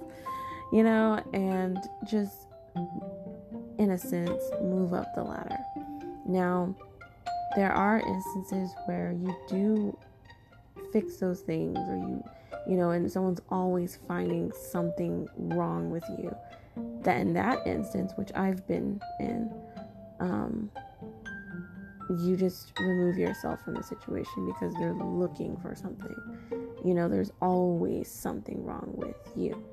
you 0.71 0.84
know, 0.84 1.21
and 1.34 1.77
just 2.06 2.47
in 3.77 3.91
a 3.91 3.97
sense 3.97 4.41
move 4.62 4.93
up 4.93 5.13
the 5.15 5.23
ladder. 5.23 5.60
Now, 6.25 6.75
there 7.56 7.71
are 7.71 7.99
instances 7.99 8.73
where 8.86 9.12
you 9.12 9.36
do 9.47 9.97
fix 10.91 11.17
those 11.17 11.41
things 11.41 11.77
or 11.77 11.95
you 11.97 12.23
you 12.67 12.77
know 12.77 12.91
and 12.91 13.12
someone's 13.12 13.41
always 13.49 13.97
finding 14.08 14.51
something 14.51 15.27
wrong 15.36 15.89
with 15.89 16.03
you 16.17 16.34
that 17.01 17.19
in 17.19 17.34
that 17.34 17.65
instance 17.67 18.13
which 18.15 18.29
i've 18.36 18.65
been 18.67 19.01
in 19.19 19.51
um 20.19 20.69
you 22.09 22.35
just 22.35 22.77
remove 22.79 23.17
yourself 23.17 23.63
from 23.63 23.75
the 23.75 23.83
situation 23.83 24.45
because 24.45 24.73
they're 24.75 24.93
looking 24.93 25.57
for 25.57 25.75
something. 25.75 26.15
You 26.83 26.93
know, 26.93 27.07
there's 27.07 27.31
always 27.41 28.09
something 28.11 28.63
wrong 28.63 28.93
with 28.95 29.15
you. 29.35 29.63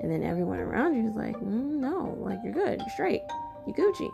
And 0.00 0.10
then 0.10 0.22
everyone 0.22 0.58
around 0.58 0.94
you 0.96 1.08
is 1.08 1.14
like, 1.14 1.36
mm, 1.36 1.44
no, 1.44 2.16
like 2.20 2.38
you're 2.42 2.52
good, 2.52 2.80
you're 2.80 2.90
straight, 2.90 3.22
you 3.66 3.74
Gucci. 3.74 4.10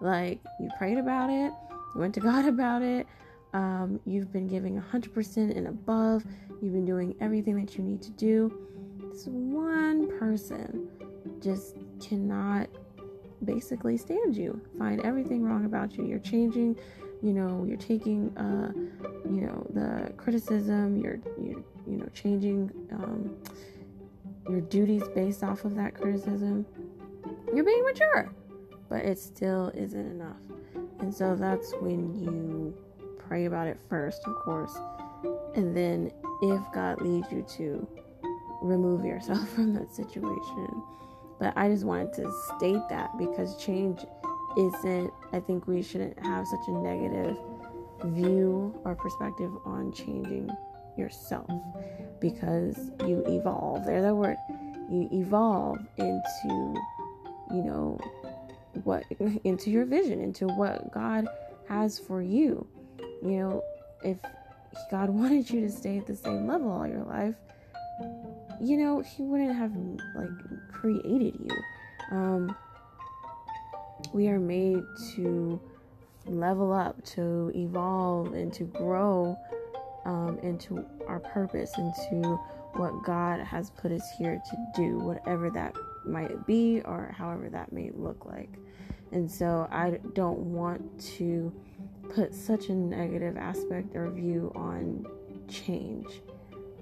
Like 0.00 0.40
you 0.60 0.68
prayed 0.78 0.98
about 0.98 1.30
it, 1.30 1.52
you 1.94 2.00
went 2.00 2.14
to 2.14 2.20
God 2.32 2.46
about 2.46 2.82
it, 2.82 3.06
um, 3.52 4.00
you've 4.06 4.32
been 4.32 4.46
giving 4.46 4.80
100% 4.80 5.56
and 5.56 5.68
above, 5.68 6.24
you've 6.60 6.72
been 6.72 6.86
doing 6.86 7.14
everything 7.20 7.62
that 7.64 7.76
you 7.76 7.84
need 7.84 8.02
to 8.02 8.10
do. 8.10 8.52
This 9.12 9.26
one 9.26 10.18
person 10.18 10.88
just 11.40 11.76
cannot 12.00 12.68
basically 13.44 13.96
stand 13.96 14.36
you, 14.36 14.60
find 14.78 15.00
everything 15.02 15.42
wrong 15.42 15.64
about 15.64 15.96
you. 15.96 16.04
You're 16.04 16.18
changing 16.18 16.78
you 17.22 17.32
know 17.32 17.64
you're 17.66 17.76
taking 17.76 18.36
uh 18.36 18.72
you 19.24 19.42
know 19.42 19.66
the 19.70 20.12
criticism 20.16 20.96
you're 20.96 21.18
you 21.40 21.64
you 21.86 21.96
know 21.96 22.08
changing 22.14 22.70
um 22.92 23.36
your 24.48 24.60
duties 24.60 25.02
based 25.14 25.44
off 25.44 25.64
of 25.64 25.74
that 25.76 25.94
criticism 25.94 26.66
you're 27.54 27.64
being 27.64 27.84
mature 27.84 28.32
but 28.92 29.06
it 29.06 29.18
still 29.18 29.72
isn't 29.74 30.06
enough. 30.10 30.36
And 31.00 31.14
so 31.14 31.34
that's 31.34 31.72
when 31.80 32.14
you 32.14 32.76
pray 33.18 33.46
about 33.46 33.66
it 33.66 33.78
first 33.88 34.22
of 34.26 34.34
course. 34.44 34.76
And 35.56 35.74
then 35.74 36.12
if 36.42 36.60
god 36.74 37.00
leads 37.00 37.32
you 37.32 37.42
to 37.56 37.88
remove 38.60 39.06
yourself 39.06 39.48
from 39.54 39.72
that 39.74 39.94
situation. 39.94 40.82
But 41.40 41.54
i 41.56 41.68
just 41.70 41.84
wanted 41.84 42.12
to 42.14 42.30
state 42.54 42.82
that 42.90 43.16
because 43.16 43.56
change 43.56 44.04
isn't, 44.56 45.12
I 45.32 45.40
think 45.40 45.66
we 45.66 45.82
shouldn't 45.82 46.18
have 46.24 46.46
such 46.46 46.68
a 46.68 46.72
negative 46.72 47.36
view 48.04 48.74
or 48.84 48.94
perspective 48.94 49.50
on 49.64 49.92
changing 49.92 50.50
yourself 50.96 51.50
because 52.20 52.90
you 53.06 53.22
evolve. 53.26 53.84
There's 53.86 54.02
that 54.02 54.14
word. 54.14 54.36
You 54.90 55.08
evolve 55.12 55.78
into, 55.96 56.74
you 57.50 57.62
know, 57.62 57.98
what, 58.84 59.04
into 59.44 59.70
your 59.70 59.84
vision, 59.84 60.20
into 60.20 60.46
what 60.46 60.92
God 60.92 61.26
has 61.68 61.98
for 61.98 62.22
you. 62.22 62.66
You 63.22 63.30
know, 63.30 63.64
if 64.04 64.18
God 64.90 65.10
wanted 65.10 65.48
you 65.50 65.60
to 65.62 65.70
stay 65.70 65.98
at 65.98 66.06
the 66.06 66.16
same 66.16 66.46
level 66.46 66.70
all 66.70 66.86
your 66.86 67.04
life, 67.04 67.34
you 68.60 68.76
know, 68.76 69.00
He 69.00 69.22
wouldn't 69.22 69.54
have 69.56 69.72
like 70.16 70.72
created 70.72 71.34
you. 71.38 71.56
Um, 72.10 72.54
we 74.12 74.28
are 74.28 74.38
made 74.38 74.82
to 75.14 75.60
level 76.26 76.72
up, 76.72 77.04
to 77.04 77.50
evolve, 77.54 78.34
and 78.34 78.52
to 78.54 78.64
grow 78.64 79.36
um, 80.04 80.38
into 80.42 80.84
our 81.06 81.20
purpose, 81.20 81.72
into 81.78 82.38
what 82.74 83.02
God 83.02 83.40
has 83.40 83.70
put 83.70 83.92
us 83.92 84.08
here 84.18 84.40
to 84.50 84.56
do, 84.74 84.98
whatever 84.98 85.50
that 85.50 85.74
might 86.04 86.46
be 86.46 86.80
or 86.84 87.14
however 87.16 87.48
that 87.50 87.72
may 87.72 87.90
look 87.94 88.24
like. 88.24 88.50
And 89.12 89.30
so 89.30 89.68
I 89.70 89.98
don't 90.14 90.38
want 90.38 91.00
to 91.16 91.52
put 92.14 92.34
such 92.34 92.68
a 92.68 92.72
negative 92.72 93.36
aspect 93.36 93.94
or 93.94 94.10
view 94.10 94.52
on 94.54 95.06
change 95.48 96.06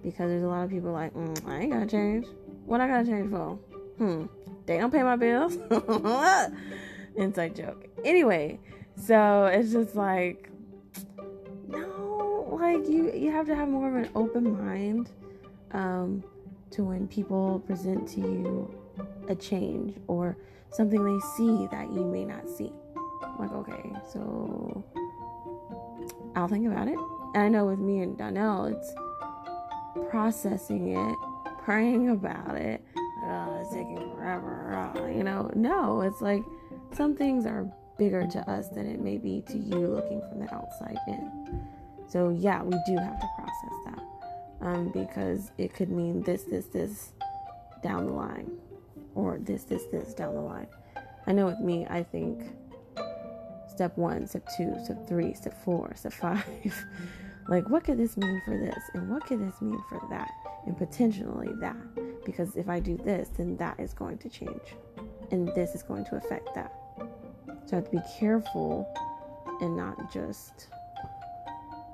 because 0.02 0.30
there's 0.30 0.44
a 0.44 0.46
lot 0.46 0.64
of 0.64 0.70
people 0.70 0.92
like, 0.92 1.12
mm, 1.14 1.48
I 1.48 1.61
ain't 1.61 1.72
gotta 1.72 1.87
change. 1.87 2.26
What 2.66 2.80
I 2.80 2.88
gotta 2.88 3.04
change 3.04 3.30
for? 3.30 3.54
Hmm, 3.98 4.26
they 4.66 4.78
don't 4.78 4.90
pay 4.90 5.02
my 5.02 5.16
bills. 5.16 5.59
inside 7.16 7.57
joke. 7.57 7.87
Anyway, 8.05 8.59
so 8.96 9.46
it's 9.46 9.73
just 9.73 9.94
like 9.94 10.51
no, 11.68 12.49
like 12.61 12.88
you 12.88 13.12
you 13.12 13.31
have 13.31 13.46
to 13.46 13.55
have 13.55 13.68
more 13.68 13.88
of 13.88 14.05
an 14.05 14.11
open 14.14 14.57
mind 14.64 15.11
um, 15.73 16.23
to 16.70 16.85
when 16.85 17.07
people 17.09 17.61
present 17.66 18.09
to 18.09 18.20
you 18.20 18.75
a 19.29 19.35
change 19.35 19.96
or 20.07 20.37
something 20.70 21.03
they 21.05 21.20
see 21.37 21.66
that 21.70 21.92
you 21.92 22.05
may 22.05 22.25
not 22.25 22.49
see. 22.49 22.73
Like 23.38 23.53
okay, 23.53 23.90
so 24.12 24.85
I'll 26.35 26.49
think 26.49 26.66
about 26.66 26.88
it. 26.88 26.99
And 27.35 27.44
I 27.44 27.49
know 27.49 27.66
with 27.66 27.79
me 27.79 28.01
and 28.01 28.18
Donnell, 28.18 28.66
it's 28.66 28.92
processing 30.11 30.96
it, 30.96 31.16
praying 31.62 32.11
about 32.11 32.57
it. 32.57 32.85
Oh, 33.23 33.59
it's 33.61 33.73
taking 33.73 34.11
forever. 34.14 34.92
Oh, 34.96 35.07
you 35.07 35.23
know, 35.23 35.51
no, 35.55 36.01
it's 36.01 36.20
like 36.20 36.42
some 36.92 37.16
things 37.16 37.46
are 37.46 37.70
bigger 37.98 38.26
to 38.26 38.50
us 38.50 38.68
than 38.68 38.87
it 38.87 39.00
may 39.00 39.18
be 39.18 39.42
to 39.48 39.59
you 39.59 39.87
looking 39.87 40.20
from 40.29 40.40
the 40.40 40.55
outside 40.55 40.98
in. 41.07 41.61
So, 42.09 42.31
yeah, 42.31 42.62
we 42.62 42.76
do 42.87 42.96
have 42.96 43.20
to 43.20 43.29
process 43.37 43.76
that 43.87 44.03
um, 44.62 44.90
because 44.90 45.53
it 45.59 45.74
could 45.74 45.90
mean 45.90 46.22
this, 46.22 46.44
this, 46.44 46.66
this 46.66 47.12
down 47.83 48.07
the 48.07 48.12
line, 48.12 48.50
or 49.14 49.38
this, 49.38 49.64
this, 49.64 49.85
this 49.92 50.14
down 50.14 50.35
the 50.35 50.40
line. 50.40 50.66
I 51.26 51.33
know 51.33 51.46
with 51.46 51.61
me, 51.61 51.87
I 51.88 52.03
think 52.03 52.42
step 53.68 53.96
one, 53.96 54.26
step 54.26 54.46
two, 54.57 54.74
step 54.85 55.07
three, 55.09 55.35
step 55.35 55.62
four, 55.64 55.92
step 55.94 56.12
five. 56.12 56.44
like, 57.48 57.68
what 57.68 57.85
could 57.85 57.98
this 57.98 58.16
mean 58.16 58.42
for 58.44 58.59
this? 58.59 58.83
And 58.94 59.11
what 59.11 59.24
could 59.26 59.40
this 59.46 59.61
mean 59.61 59.81
for 59.88 60.00
that? 60.11 60.31
And 60.66 60.76
potentially 60.76 61.50
that. 61.61 61.76
Because 62.24 62.57
if 62.57 62.68
I 62.68 62.81
do 62.81 62.96
this, 62.96 63.29
then 63.37 63.57
that 63.57 63.79
is 63.81 63.94
going 63.94 64.18
to 64.18 64.29
change. 64.29 64.74
And 65.31 65.49
this 65.55 65.75
is 65.75 65.83
going 65.83 66.05
to 66.07 66.16
affect 66.16 66.55
that. 66.55 66.73
So 67.66 67.73
I 67.73 67.75
have 67.77 67.85
to 67.90 67.90
be 67.90 68.03
careful 68.19 68.93
and 69.61 69.77
not 69.77 70.12
just 70.12 70.69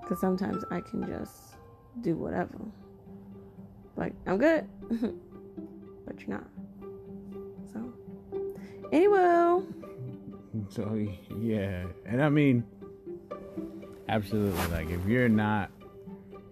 because 0.00 0.20
sometimes 0.20 0.64
I 0.70 0.80
can 0.80 1.06
just 1.06 1.56
do 2.00 2.14
whatever. 2.14 2.58
Like, 3.96 4.12
I'm 4.26 4.38
good, 4.38 4.68
but 6.06 6.20
you're 6.20 6.28
not. 6.28 6.46
So, 7.72 7.92
anyway. 8.92 9.62
So, 10.68 11.08
yeah. 11.40 11.84
And 12.04 12.22
I 12.22 12.28
mean, 12.28 12.64
absolutely. 14.08 14.66
Like, 14.68 14.90
if 14.90 15.04
you're 15.06 15.28
not, 15.28 15.70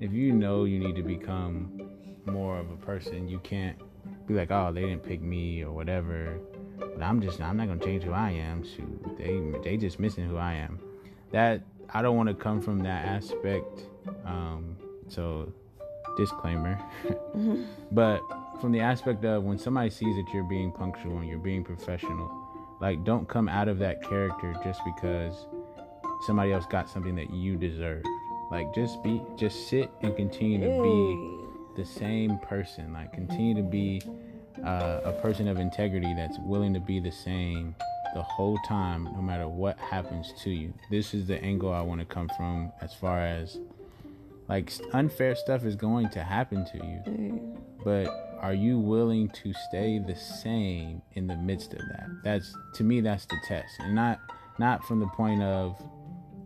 if 0.00 0.12
you 0.12 0.32
know 0.32 0.64
you 0.64 0.78
need 0.78 0.96
to 0.96 1.02
become 1.02 1.90
more 2.26 2.58
of 2.58 2.70
a 2.70 2.76
person, 2.76 3.28
you 3.28 3.38
can't 3.40 3.78
be 4.26 4.34
like, 4.34 4.50
oh, 4.50 4.72
they 4.72 4.80
didn't 4.80 5.04
pick 5.04 5.20
me 5.20 5.62
or 5.62 5.72
whatever. 5.72 6.38
But 6.94 7.02
I'm 7.02 7.20
just 7.20 7.40
I'm 7.40 7.56
not 7.56 7.68
gonna 7.68 7.84
change 7.84 8.04
who 8.04 8.12
I 8.12 8.30
am. 8.30 8.64
Shoot, 8.64 9.18
they 9.18 9.40
they 9.62 9.76
just 9.76 9.98
missing 9.98 10.28
who 10.28 10.36
I 10.36 10.54
am. 10.54 10.78
That 11.32 11.62
I 11.92 12.02
don't 12.02 12.16
want 12.16 12.28
to 12.28 12.34
come 12.34 12.60
from 12.60 12.80
that 12.80 13.04
aspect. 13.06 13.86
Um, 14.24 14.76
so 15.08 15.52
disclaimer. 16.16 16.80
mm-hmm. 17.04 17.64
But 17.92 18.20
from 18.60 18.72
the 18.72 18.80
aspect 18.80 19.24
of 19.24 19.44
when 19.44 19.58
somebody 19.58 19.90
sees 19.90 20.16
that 20.16 20.32
you're 20.32 20.48
being 20.48 20.72
punctual 20.72 21.18
and 21.18 21.28
you're 21.28 21.38
being 21.38 21.64
professional, 21.64 22.30
like 22.80 23.04
don't 23.04 23.28
come 23.28 23.48
out 23.48 23.68
of 23.68 23.78
that 23.78 24.02
character 24.02 24.54
just 24.64 24.80
because 24.84 25.46
somebody 26.26 26.52
else 26.52 26.66
got 26.66 26.88
something 26.88 27.14
that 27.16 27.30
you 27.30 27.56
deserve. 27.56 28.04
Like 28.50 28.74
just 28.74 29.02
be 29.02 29.22
just 29.36 29.68
sit 29.68 29.90
and 30.02 30.16
continue 30.16 30.60
to 30.60 30.82
be 30.82 31.82
the 31.82 31.84
same 31.84 32.38
person. 32.38 32.92
Like 32.92 33.12
continue 33.12 33.54
to 33.54 33.62
be 33.62 34.00
uh, 34.62 35.00
a 35.04 35.12
person 35.12 35.48
of 35.48 35.58
integrity 35.58 36.12
that's 36.14 36.38
willing 36.40 36.74
to 36.74 36.80
be 36.80 37.00
the 37.00 37.10
same 37.10 37.74
the 38.14 38.22
whole 38.22 38.58
time, 38.58 39.04
no 39.04 39.20
matter 39.20 39.48
what 39.48 39.76
happens 39.78 40.32
to 40.42 40.50
you. 40.50 40.72
This 40.90 41.14
is 41.14 41.26
the 41.26 41.42
angle 41.42 41.72
I 41.72 41.80
want 41.80 42.00
to 42.00 42.06
come 42.06 42.30
from 42.36 42.72
as 42.80 42.94
far 42.94 43.20
as 43.20 43.58
like 44.48 44.72
unfair 44.92 45.34
stuff 45.34 45.64
is 45.64 45.74
going 45.74 46.10
to 46.10 46.22
happen 46.22 46.64
to 46.66 46.76
you. 46.78 47.58
But 47.82 48.36
are 48.40 48.54
you 48.54 48.78
willing 48.78 49.30
to 49.30 49.52
stay 49.68 49.98
the 49.98 50.14
same 50.14 51.02
in 51.12 51.26
the 51.26 51.36
midst 51.36 51.72
of 51.72 51.80
that? 51.80 52.08
That's 52.22 52.54
to 52.74 52.84
me 52.84 53.00
that's 53.00 53.26
the 53.26 53.36
test. 53.46 53.68
And 53.80 53.94
not 53.94 54.20
not 54.58 54.84
from 54.84 55.00
the 55.00 55.08
point 55.08 55.42
of 55.42 55.82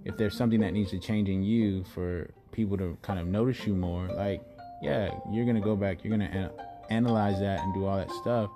if 0.04 0.16
there's 0.16 0.36
something 0.36 0.60
that 0.60 0.72
needs 0.72 0.90
to 0.90 0.98
change 0.98 1.28
in 1.28 1.42
you 1.42 1.84
for 1.92 2.30
people 2.52 2.78
to 2.78 2.96
kind 3.02 3.18
of 3.18 3.26
notice 3.26 3.66
you 3.66 3.74
more, 3.74 4.08
like 4.08 4.42
yeah, 4.80 5.10
you're 5.30 5.44
going 5.44 5.56
to 5.56 5.62
go 5.62 5.76
back, 5.76 6.02
you're 6.02 6.16
going 6.16 6.30
to 6.30 6.50
analyze 6.90 7.40
that 7.40 7.60
and 7.60 7.74
do 7.74 7.86
all 7.86 7.96
that 7.96 8.10
stuff. 8.10 8.50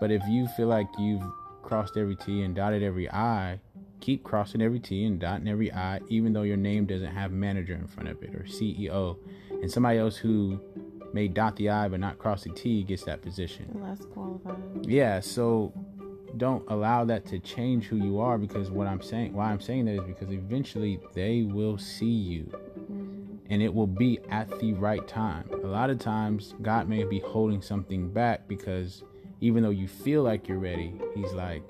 But 0.00 0.10
if 0.10 0.22
you 0.28 0.46
feel 0.48 0.68
like 0.68 0.88
you've 0.98 1.22
crossed 1.62 1.96
every 1.96 2.16
T 2.16 2.42
and 2.42 2.54
dotted 2.54 2.82
every 2.82 3.10
I, 3.10 3.60
keep 4.00 4.24
crossing 4.24 4.62
every 4.62 4.80
T 4.80 5.04
and 5.04 5.20
dotting 5.20 5.46
every 5.48 5.72
I, 5.72 6.00
even 6.08 6.32
though 6.32 6.42
your 6.42 6.56
name 6.56 6.86
doesn't 6.86 7.14
have 7.14 7.32
manager 7.32 7.74
in 7.74 7.86
front 7.86 8.08
of 8.08 8.22
it 8.22 8.34
or 8.34 8.44
CEO. 8.44 9.16
And 9.50 9.70
somebody 9.70 9.98
else 9.98 10.16
who 10.16 10.60
may 11.12 11.28
dot 11.28 11.56
the 11.56 11.70
I 11.70 11.88
but 11.88 12.00
not 12.00 12.18
cross 12.18 12.44
the 12.44 12.50
T 12.50 12.82
gets 12.82 13.04
that 13.04 13.22
position. 13.22 13.78
Less 13.82 14.04
qualified. 14.06 14.86
Yeah, 14.86 15.20
so 15.20 15.72
don't 16.36 16.64
allow 16.68 17.04
that 17.04 17.26
to 17.26 17.38
change 17.40 17.86
who 17.86 17.96
you 17.96 18.20
are 18.20 18.38
because 18.38 18.70
what 18.70 18.86
I'm 18.86 19.02
saying 19.02 19.32
why 19.32 19.50
I'm 19.50 19.60
saying 19.60 19.86
that 19.86 19.94
is 19.94 20.04
because 20.04 20.30
eventually 20.30 21.00
they 21.14 21.42
will 21.42 21.76
see 21.76 22.06
you. 22.06 22.52
And 23.50 23.60
it 23.60 23.74
will 23.74 23.86
be 23.86 24.20
at 24.30 24.60
the 24.60 24.72
right 24.74 25.06
time. 25.06 25.44
A 25.52 25.66
lot 25.66 25.90
of 25.90 25.98
times 25.98 26.54
God 26.62 26.88
may 26.88 27.02
be 27.02 27.18
holding 27.18 27.60
something 27.60 28.08
back 28.08 28.46
because 28.46 29.02
even 29.40 29.62
though 29.62 29.70
you 29.70 29.88
feel 29.88 30.22
like 30.22 30.46
you're 30.46 30.58
ready, 30.58 30.94
he's 31.14 31.32
like, 31.32 31.62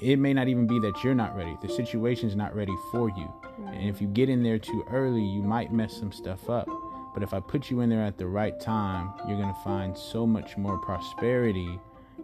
it 0.00 0.18
may 0.18 0.34
not 0.34 0.48
even 0.48 0.66
be 0.66 0.78
that 0.80 1.02
you're 1.02 1.14
not 1.14 1.34
ready. 1.34 1.56
The 1.62 1.68
situation's 1.68 2.36
not 2.36 2.54
ready 2.54 2.74
for 2.92 3.08
you. 3.08 3.32
And 3.68 3.88
if 3.88 4.02
you 4.02 4.06
get 4.08 4.28
in 4.28 4.42
there 4.42 4.58
too 4.58 4.84
early, 4.90 5.22
you 5.22 5.42
might 5.42 5.72
mess 5.72 5.96
some 5.96 6.12
stuff 6.12 6.50
up. 6.50 6.68
But 7.14 7.22
if 7.22 7.32
I 7.32 7.40
put 7.40 7.70
you 7.70 7.80
in 7.80 7.88
there 7.88 8.02
at 8.02 8.18
the 8.18 8.26
right 8.26 8.58
time, 8.60 9.12
you're 9.26 9.40
going 9.40 9.54
to 9.54 9.60
find 9.62 9.96
so 9.96 10.26
much 10.26 10.58
more 10.58 10.76
prosperity 10.78 11.78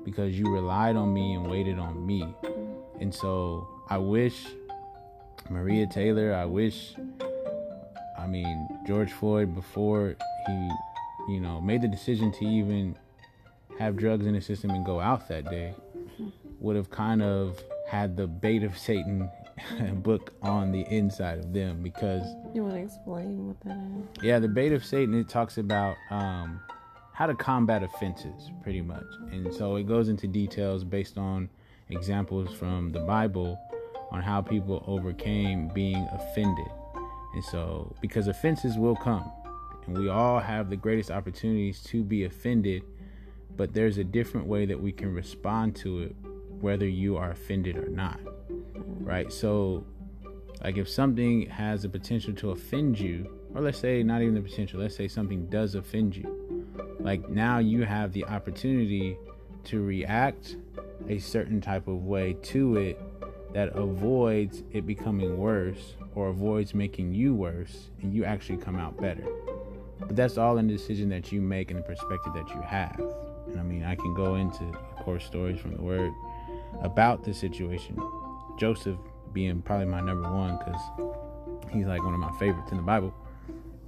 because 0.05 0.39
you 0.39 0.53
relied 0.53 0.97
on 0.97 1.15
me 1.15 1.35
and 1.35 1.49
waited 1.49 1.79
on 1.79 2.05
me. 2.05 2.35
And 2.99 3.15
so 3.15 3.67
I 3.89 3.97
wish 3.97 4.47
Maria 5.49 5.87
Taylor, 5.87 6.35
I 6.35 6.45
wish, 6.45 6.95
I 8.21 8.27
mean, 8.27 8.69
George 8.87 9.13
Floyd, 9.13 9.55
before 9.55 10.17
he, 10.47 10.71
you 11.29 11.41
know, 11.41 11.61
made 11.61 11.83
the 11.83 11.89
decision 11.89 12.33
to 12.33 12.45
even 12.45 12.97
have 13.79 13.97
drugs 13.97 14.27
in 14.27 14.35
his 14.35 14.45
system 14.45 14.71
and 14.71 14.85
go 14.85 15.01
out 15.01 15.29
that 15.29 15.49
day 15.49 15.75
would 16.61 16.77
have 16.77 16.91
kind 16.91 17.23
of 17.23 17.59
had 17.89 18.17
the 18.17 18.27
bait 18.27 18.63
of 18.63 18.77
Satan 18.77 19.31
book 19.95 20.35
on 20.43 20.71
the 20.73 20.83
inside 20.83 21.39
of 21.39 21.53
them 21.53 21.83
because 21.83 22.23
you 22.55 22.63
want 22.63 22.75
to 22.75 22.83
explain 22.83 23.49
what 23.49 23.61
that 23.63 23.79
is? 24.19 24.25
Yeah 24.25 24.39
the 24.39 24.49
bait 24.49 24.73
of 24.73 24.85
satan 24.85 25.15
it 25.15 25.29
talks 25.29 25.59
about 25.59 25.97
um, 26.11 26.61
how 27.13 27.27
to 27.27 27.35
combat 27.35 27.83
offenses 27.83 28.51
pretty 28.63 28.81
much. 28.81 29.05
And 29.31 29.53
so 29.53 29.77
it 29.77 29.87
goes 29.87 30.09
into 30.09 30.27
details 30.27 30.85
based 30.85 31.19
on 31.19 31.49
examples 31.91 32.53
from 32.55 32.93
the 32.93 33.01
bible 33.01 33.59
on 34.11 34.23
how 34.23 34.41
people 34.41 34.85
overcame 34.87 35.69
being 35.69 36.09
offended 36.13 36.67
and 37.35 37.45
so 37.45 37.95
because 38.01 38.27
offenses 38.27 38.77
will 38.77 38.97
come 38.97 39.31
and 39.87 39.97
we 39.97 40.09
all 40.09 40.39
have 40.39 40.71
the 40.71 40.77
greatest 40.77 41.11
opportunities 41.11 41.83
to 41.83 42.03
be 42.03 42.25
offended 42.25 42.83
but 43.57 43.73
there's 43.75 43.99
a 43.99 44.05
different 44.05 44.47
way 44.47 44.65
that 44.67 44.81
we 44.81 44.93
can 44.93 45.13
respond 45.13 45.75
to 45.75 46.01
it 46.01 46.17
whether 46.61 46.87
you 46.87 47.17
are 47.17 47.31
offended 47.31 47.77
or 47.77 47.89
not 47.89 48.21
right? 49.01 49.33
So 49.33 49.85
like 50.63 50.77
if 50.77 50.89
something 50.89 51.47
has 51.47 51.83
the 51.83 51.89
potential 51.89 52.35
to 52.35 52.51
offend 52.51 52.99
you 52.99 53.29
or 53.55 53.63
let's 53.63 53.79
say 53.79 54.03
not 54.03 54.23
even 54.23 54.35
the 54.35 54.43
potential 54.43 54.81
let's 54.81 54.95
say 54.95 55.09
something 55.09 55.47
does 55.47 55.75
offend 55.75 56.15
you 56.15 56.67
like 57.01 57.29
now 57.29 57.59
you 57.59 57.83
have 57.83 58.13
the 58.13 58.25
opportunity 58.27 59.17
to 59.65 59.83
react 59.83 60.57
a 61.09 61.19
certain 61.19 61.61
type 61.61 61.89
of 61.89 62.05
way 62.05 62.35
to 62.43 62.77
it 62.77 63.01
that 63.53 63.69
avoids 63.77 64.63
it 64.73 64.87
becoming 64.87 65.37
worse 65.39 65.97
or 66.15 66.29
avoids 66.29 66.75
making 66.75 67.13
you 67.13 67.35
worse 67.35 67.91
and 68.03 68.15
you 68.15 68.25
actually 68.25 68.59
come 68.59 68.77
out 68.77 69.01
better 69.01 69.25
but 70.01 70.17
that's 70.17 70.39
all 70.39 70.59
in 70.59 70.67
the 70.67 70.73
decision 70.73 71.09
that 71.09 71.31
you 71.31 71.41
make 71.41 71.71
and 71.71 71.79
the 71.79 71.83
perspective 71.83 72.33
that 72.35 72.49
you 72.51 72.61
have 72.63 73.01
and 73.51 73.61
I 73.61 73.63
mean, 73.63 73.85
I 73.85 73.95
can 73.95 74.15
go 74.15 74.37
into, 74.37 74.65
of 74.65 75.05
course, 75.05 75.25
stories 75.25 75.61
from 75.61 75.75
the 75.75 75.83
Word 75.83 76.13
about 76.83 77.25
the 77.25 77.35
situation. 77.35 78.01
Joseph 78.59 78.99
being 79.33 79.63
probably 79.63 79.87
my 79.87 80.01
number 80.01 80.31
one 80.31 80.59
because 80.59 80.81
he's 81.73 81.87
like 81.87 82.03
one 82.03 82.15
of 82.15 82.21
my 82.21 82.33
favorites 82.39 82.71
in 82.71 82.77
the 82.77 82.83
Bible. 82.83 83.15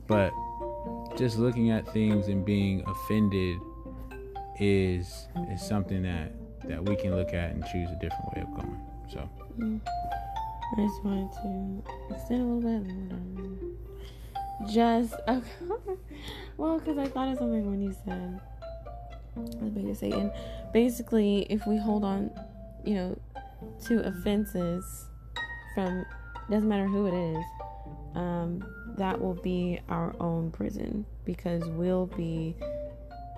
But 0.07 0.33
just 1.17 1.39
looking 1.39 1.71
at 1.71 1.91
things 1.93 2.29
and 2.29 2.45
being 2.45 2.83
offended 2.87 3.59
is 4.61 5.29
is 5.51 5.63
something 5.63 6.03
that 6.03 6.33
that 6.69 6.85
we 6.85 6.97
can 6.97 7.15
look 7.15 7.29
at 7.29 7.53
and 7.53 7.65
choose 7.67 7.91
a 7.91 7.99
different 8.01 8.37
way 8.37 8.43
of 8.43 8.55
going. 8.55 8.81
So. 9.13 9.29
I 9.61 10.77
just 10.77 11.05
wanted 11.05 11.33
to 11.43 12.15
extend 12.15 12.41
a 12.41 12.45
little 12.45 12.81
bit. 12.81 13.13
longer. 13.13 13.73
Just 14.73 15.15
okay. 15.29 15.51
well, 16.57 16.79
because 16.79 16.99
I 16.99 17.07
thought 17.09 17.29
of 17.29 17.39
something 17.39 17.71
when 17.71 17.83
you 17.83 17.95
said 18.05 18.41
the 19.37 19.91
of 19.91 19.97
Satan. 19.97 20.31
Basically, 20.73 21.47
if 21.51 21.67
we 21.67 21.77
hold 21.77 22.05
on, 22.05 22.31
you 22.85 22.95
know, 22.95 23.19
to 23.87 24.01
offenses 24.07 25.07
from 25.75 26.05
doesn't 26.51 26.69
matter 26.69 26.87
who 26.87 27.07
it 27.07 27.15
is, 27.15 27.45
um, 28.15 28.65
that 28.99 29.21
will 29.21 29.35
be 29.35 29.81
our 29.89 30.15
own 30.21 30.51
prison 30.51 31.05
because 31.25 31.65
we'll 31.65 32.07
be 32.07 32.55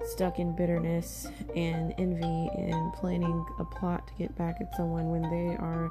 stuck 0.07 0.39
in 0.39 0.55
bitterness 0.55 1.27
and 1.57 1.95
envy 1.99 2.51
and 2.57 2.93
planning 2.95 3.45
a 3.59 3.65
plot 3.65 4.07
to 4.09 4.15
get 4.15 4.37
back 4.37 4.57
at 4.61 4.75
someone 4.77 5.11
when 5.11 5.23
they 5.23 5.57
are 5.57 5.91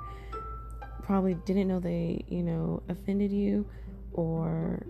probably 1.03 1.33
didn't 1.45 1.67
know 1.67 1.79
they, 1.79 2.23
you 2.27 2.43
know, 2.43 2.81
offended 2.89 3.31
you 3.31 3.67
or 4.13 4.85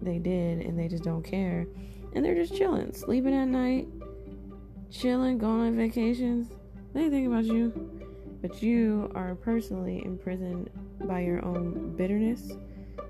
they 0.00 0.18
did 0.18 0.60
and 0.60 0.78
they 0.78 0.88
just 0.88 1.02
don't 1.02 1.22
care. 1.22 1.66
And 2.14 2.24
they're 2.24 2.34
just 2.34 2.54
chilling, 2.54 2.92
sleeping 2.92 3.34
at 3.34 3.48
night, 3.48 3.88
chilling, 4.90 5.38
going 5.38 5.60
on 5.60 5.76
vacations. 5.76 6.48
They 6.92 7.08
think 7.08 7.26
about 7.26 7.44
you. 7.44 7.90
But 8.42 8.62
you 8.62 9.10
are 9.14 9.34
personally 9.36 10.04
imprisoned 10.04 10.68
by 11.04 11.20
your 11.20 11.44
own 11.44 11.94
bitterness, 11.96 12.52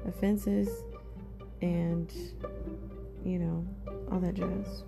offenses, 0.07 0.68
and, 1.62 2.12
you 3.24 3.38
know, 3.38 3.66
all 4.11 4.20
that 4.20 4.35
jazz. 4.35 4.85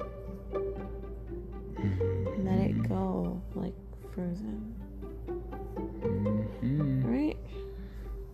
Mm-hmm. 0.54 2.46
Let 2.46 2.58
it 2.70 2.88
go 2.88 3.42
like 3.54 3.74
frozen. 4.14 4.74
Mm-hmm. 6.62 7.02
Right? 7.04 7.36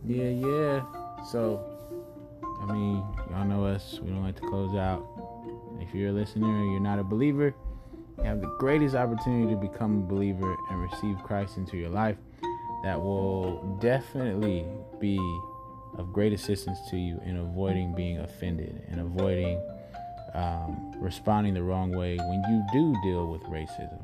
Yeah, 0.06 0.28
yeah. 0.28 0.84
So, 1.24 1.64
I 2.62 2.72
mean, 2.72 3.04
y'all 3.30 3.44
know 3.44 3.64
us. 3.64 3.98
We 4.02 4.10
don't 4.10 4.22
like 4.22 4.36
to 4.36 4.48
close 4.48 4.74
out. 4.74 5.06
If 5.80 5.94
you're 5.94 6.10
a 6.10 6.12
listener 6.12 6.46
and 6.46 6.72
you're 6.72 6.80
not 6.80 6.98
a 6.98 7.04
believer, 7.04 7.54
you 8.18 8.24
have 8.24 8.40
the 8.40 8.54
greatest 8.58 8.94
opportunity 8.94 9.54
to 9.54 9.60
become 9.60 10.02
a 10.02 10.06
believer 10.06 10.56
and 10.70 10.80
receive 10.80 11.16
Christ 11.24 11.56
into 11.56 11.76
your 11.76 11.90
life. 11.90 12.16
That 12.84 13.00
will 13.00 13.78
definitely 13.80 14.66
be 15.00 15.18
of 15.98 16.12
great 16.12 16.32
assistance 16.32 16.78
to 16.90 16.96
you 16.96 17.20
in 17.24 17.36
avoiding 17.36 17.94
being 17.94 18.18
offended 18.18 18.82
and 18.88 19.00
avoiding 19.00 19.60
um, 20.34 20.92
responding 20.98 21.54
the 21.54 21.62
wrong 21.62 21.92
way 21.92 22.16
when 22.16 22.42
you 22.48 22.64
do 22.72 22.96
deal 23.02 23.26
with 23.26 23.42
racism. 23.42 24.00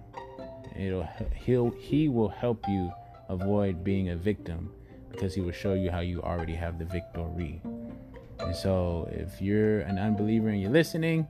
It'll 0.78 1.08
he'll 1.34 1.70
he 1.70 2.08
will 2.08 2.28
help 2.28 2.64
you 2.68 2.92
avoid 3.28 3.82
being 3.82 4.10
a 4.10 4.16
victim 4.16 4.72
because 5.10 5.34
he 5.34 5.40
will 5.40 5.52
show 5.52 5.74
you 5.74 5.90
how 5.90 6.00
you 6.00 6.22
already 6.22 6.54
have 6.54 6.78
the 6.78 6.84
victory. 6.84 7.60
And 8.38 8.54
so, 8.54 9.08
if 9.10 9.40
you're 9.40 9.80
an 9.80 9.98
unbeliever 9.98 10.48
and 10.48 10.60
you're 10.60 10.70
listening, 10.70 11.26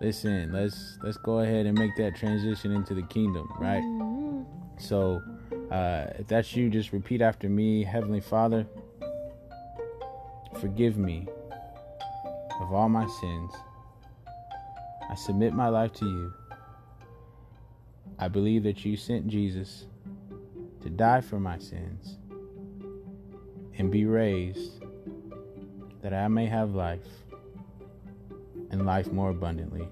listen, 0.00 0.52
let's 0.52 0.98
let's 1.02 1.18
go 1.18 1.40
ahead 1.40 1.66
and 1.66 1.78
make 1.78 1.94
that 1.96 2.16
transition 2.16 2.72
into 2.72 2.94
the 2.94 3.02
kingdom, 3.02 3.52
right? 3.58 3.82
Mm-hmm. 3.82 4.42
So, 4.78 5.22
uh, 5.70 6.06
if 6.18 6.26
that's 6.26 6.56
you, 6.56 6.70
just 6.70 6.92
repeat 6.92 7.20
after 7.20 7.48
me, 7.48 7.84
Heavenly 7.84 8.20
Father, 8.20 8.66
forgive 10.58 10.96
me 10.96 11.26
of 12.60 12.72
all 12.72 12.88
my 12.88 13.06
sins. 13.20 13.52
I 15.10 15.14
submit 15.14 15.54
my 15.54 15.68
life 15.68 15.92
to 15.94 16.04
you. 16.04 16.32
I 18.18 18.28
believe 18.28 18.62
that 18.64 18.84
you 18.84 18.96
sent 18.96 19.28
Jesus 19.28 19.86
to 20.82 20.90
die 20.90 21.20
for 21.20 21.40
my 21.40 21.58
sins 21.58 22.18
and 23.78 23.90
be 23.90 24.04
raised 24.04 24.82
that 26.02 26.12
I 26.12 26.28
may 26.28 26.46
have 26.46 26.74
life 26.74 27.06
and 28.70 28.84
life 28.84 29.10
more 29.12 29.30
abundantly. 29.30 29.88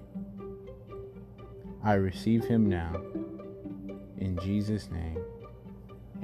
I 1.83 1.93
receive 1.93 2.43
him 2.43 2.69
now. 2.69 3.01
In 4.17 4.37
Jesus' 4.41 4.89
name, 4.91 5.19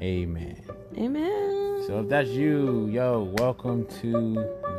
amen. 0.01 0.61
Amen. 0.97 1.83
So 1.87 2.01
if 2.01 2.09
that's 2.09 2.29
you, 2.29 2.87
yo, 2.87 3.33
welcome 3.37 3.85
to 4.01 4.33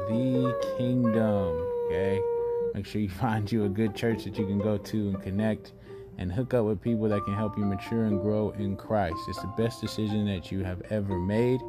the 0.09 0.75
kingdom. 0.77 1.67
Okay. 1.87 2.34
Make 2.75 2.87
sure 2.87 3.01
you 3.01 3.09
find 3.21 3.51
you 3.51 3.65
a 3.65 3.69
good 3.69 3.95
church 3.95 4.25
that 4.25 4.37
you 4.37 4.47
can 4.47 4.59
go 4.59 4.77
to 4.77 5.09
and 5.09 5.23
connect 5.23 5.73
and 6.19 6.31
hook 6.33 6.55
up 6.55 6.65
with 6.65 6.81
people 6.81 7.09
that 7.09 7.25
can 7.25 7.35
help 7.35 7.57
you 7.57 7.65
mature 7.65 8.05
and 8.05 8.21
grow 8.21 8.51
in 8.51 8.77
Christ. 8.77 9.17
It's 9.29 9.41
the 9.41 9.53
best 9.57 9.81
decision 9.81 10.27
that 10.27 10.53
you 10.53 10.63
have 10.63 10.83
ever 10.91 11.19
made. 11.19 11.61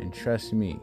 And 0.00 0.12
trust 0.12 0.52
me, 0.52 0.78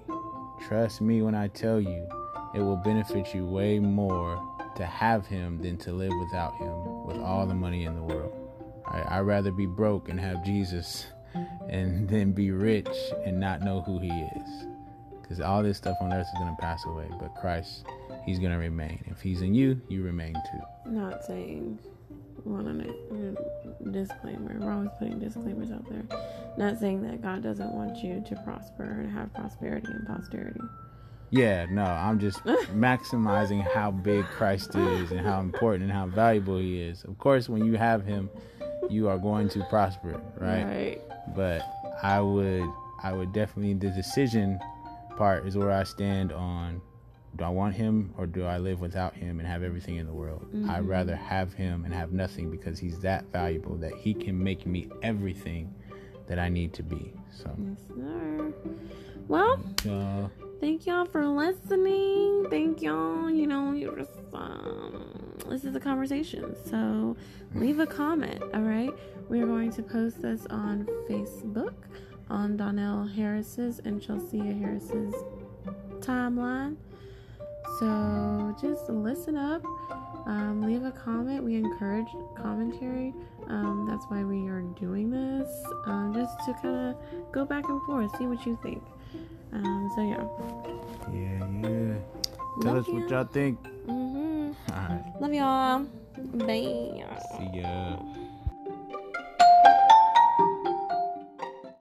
trust 0.67 1.01
me 1.01 1.21
when 1.21 1.35
I 1.35 1.47
tell 1.49 1.79
you, 1.79 2.07
it 2.55 2.59
will 2.59 2.77
benefit 2.77 3.33
you 3.33 3.45
way 3.45 3.79
more 3.79 4.41
to 4.75 4.85
have 4.85 5.27
Him 5.27 5.61
than 5.61 5.77
to 5.77 5.91
live 5.91 6.11
without 6.19 6.55
Him 6.57 7.05
with 7.05 7.17
all 7.17 7.45
the 7.45 7.53
money 7.53 7.85
in 7.85 7.95
the 7.95 8.01
world. 8.01 8.33
I, 8.87 9.17
I'd 9.17 9.21
rather 9.21 9.51
be 9.51 9.65
broke 9.65 10.09
and 10.09 10.19
have 10.19 10.43
Jesus 10.43 11.05
and 11.69 12.07
then 12.09 12.31
be 12.31 12.51
rich 12.51 12.89
and 13.25 13.39
not 13.39 13.61
know 13.61 13.81
who 13.81 13.99
He 13.99 14.09
is. 14.09 14.67
Because 15.21 15.39
all 15.39 15.63
this 15.63 15.77
stuff 15.77 15.97
on 16.01 16.11
earth 16.11 16.27
is 16.27 16.39
going 16.39 16.55
to 16.55 16.61
pass 16.61 16.85
away, 16.85 17.07
but 17.19 17.33
Christ, 17.35 17.85
He's 18.25 18.39
going 18.39 18.51
to 18.51 18.57
remain. 18.57 19.03
If 19.07 19.21
He's 19.21 19.41
in 19.41 19.53
you, 19.53 19.81
you 19.89 20.03
remain 20.03 20.33
too. 20.33 20.91
Not 20.91 21.23
saying 21.23 21.79
one 22.43 22.67
on 22.67 22.81
it. 22.81 22.95
Uh, 23.11 23.89
disclaimer. 23.91 24.57
We're 24.59 24.71
always 24.71 24.89
putting 24.99 25.19
disclaimers 25.19 25.71
out 25.71 25.87
there. 25.89 26.03
Not 26.57 26.79
saying 26.79 27.03
that 27.03 27.21
God 27.21 27.43
doesn't 27.43 27.71
want 27.73 27.97
you 28.03 28.23
to 28.27 28.35
prosper 28.43 28.83
and 28.83 29.11
have 29.11 29.33
prosperity 29.33 29.87
and 29.89 30.07
posterity. 30.07 30.61
Yeah, 31.29 31.65
no, 31.69 31.83
I'm 31.83 32.19
just 32.19 32.43
maximizing 32.75 33.61
how 33.73 33.91
big 33.91 34.25
Christ 34.25 34.75
is 34.75 35.11
and 35.11 35.19
how 35.21 35.39
important 35.39 35.85
and 35.85 35.91
how 35.91 36.05
valuable 36.05 36.59
He 36.59 36.79
is. 36.79 37.03
Of 37.05 37.17
course, 37.17 37.49
when 37.49 37.65
you 37.65 37.75
have 37.75 38.05
Him, 38.05 38.29
you 38.89 39.09
are 39.09 39.17
going 39.17 39.49
to 39.49 39.63
prosper, 39.69 40.21
right? 40.37 40.63
Right. 40.63 41.01
But 41.35 41.67
I 42.03 42.21
would, 42.21 42.69
I 43.01 43.13
would 43.13 43.33
definitely 43.33 43.73
the 43.73 43.89
decision 43.89 44.59
part 45.17 45.47
is 45.47 45.57
where 45.57 45.71
I 45.71 45.83
stand 45.83 46.31
on. 46.31 46.81
Do 47.35 47.43
I 47.43 47.49
want 47.49 47.75
Him 47.75 48.13
or 48.17 48.25
do 48.25 48.45
I 48.45 48.57
live 48.59 48.79
without 48.79 49.15
Him 49.15 49.39
and 49.39 49.47
have 49.47 49.63
everything 49.63 49.95
in 49.97 50.05
the 50.05 50.13
world? 50.13 50.45
I'd 50.69 50.87
rather 50.87 51.15
have 51.15 51.53
Him 51.53 51.83
and 51.85 51.93
have 51.93 52.11
nothing 52.11 52.51
because 52.51 52.79
He's 52.79 52.99
that 52.99 53.25
valuable 53.31 53.75
that 53.77 53.93
He 53.95 54.13
can 54.13 54.41
make 54.41 54.65
me 54.65 54.87
everything 55.01 55.73
that 56.27 56.39
I 56.39 56.49
need 56.49 56.73
to 56.73 56.83
be. 56.83 57.13
So, 57.31 57.51
Yes, 57.57 57.77
sir. 57.95 58.53
Well, 59.27 59.59
uh, 59.89 60.27
thank 60.59 60.85
y'all 60.85 61.05
for 61.05 61.25
listening. 61.25 62.47
Thank 62.49 62.81
y'all. 62.81 63.29
You 63.29 63.47
know, 63.47 63.71
you 63.71 63.95
just 63.97 64.11
um, 64.33 65.37
this 65.49 65.63
is 65.63 65.75
a 65.75 65.79
conversation, 65.79 66.55
so 66.65 67.15
leave 67.55 67.79
a 67.79 67.87
comment. 67.87 68.41
All 68.53 68.61
right, 68.61 68.91
we 69.29 69.41
are 69.41 69.45
going 69.47 69.71
to 69.71 69.83
post 69.83 70.21
this 70.21 70.45
on 70.47 70.85
Facebook 71.09 71.73
on 72.29 72.57
Donnell 72.57 73.05
Harris's 73.05 73.79
and 73.85 74.01
Chelsea 74.01 74.39
Harris's 74.39 75.15
timeline. 75.99 76.75
So 77.79 78.55
just 78.61 78.89
listen 78.89 79.35
up. 79.35 79.63
Um, 80.25 80.61
leave 80.65 80.83
a 80.83 80.91
comment. 80.91 81.43
We 81.43 81.55
encourage 81.55 82.07
commentary. 82.35 83.13
Um, 83.47 83.85
that's 83.89 84.05
why 84.05 84.23
we 84.23 84.47
are 84.47 84.61
doing 84.79 85.11
this, 85.11 85.49
um, 85.85 86.13
just 86.13 86.33
to 86.45 86.53
kind 86.61 86.95
of 86.95 87.31
go 87.31 87.43
back 87.45 87.67
and 87.67 87.81
forth, 87.83 88.15
see 88.17 88.25
what 88.25 88.45
you 88.45 88.57
think. 88.63 88.81
Um, 89.51 89.91
so 89.95 90.01
yeah. 90.01 90.23
yeah, 91.13 91.69
yeah. 91.69 91.95
Tell 92.61 92.73
Love 92.73 92.87
us 92.87 92.93
what 92.93 93.09
y'all 93.09 93.25
think. 93.25 93.61
Mm-hmm. 93.87 94.51
All 94.71 94.79
right. 94.79 95.13
Love 95.19 95.33
y'all. 95.33 95.85
Bye. 96.33 97.03
See 97.37 97.59
ya. 97.59 97.97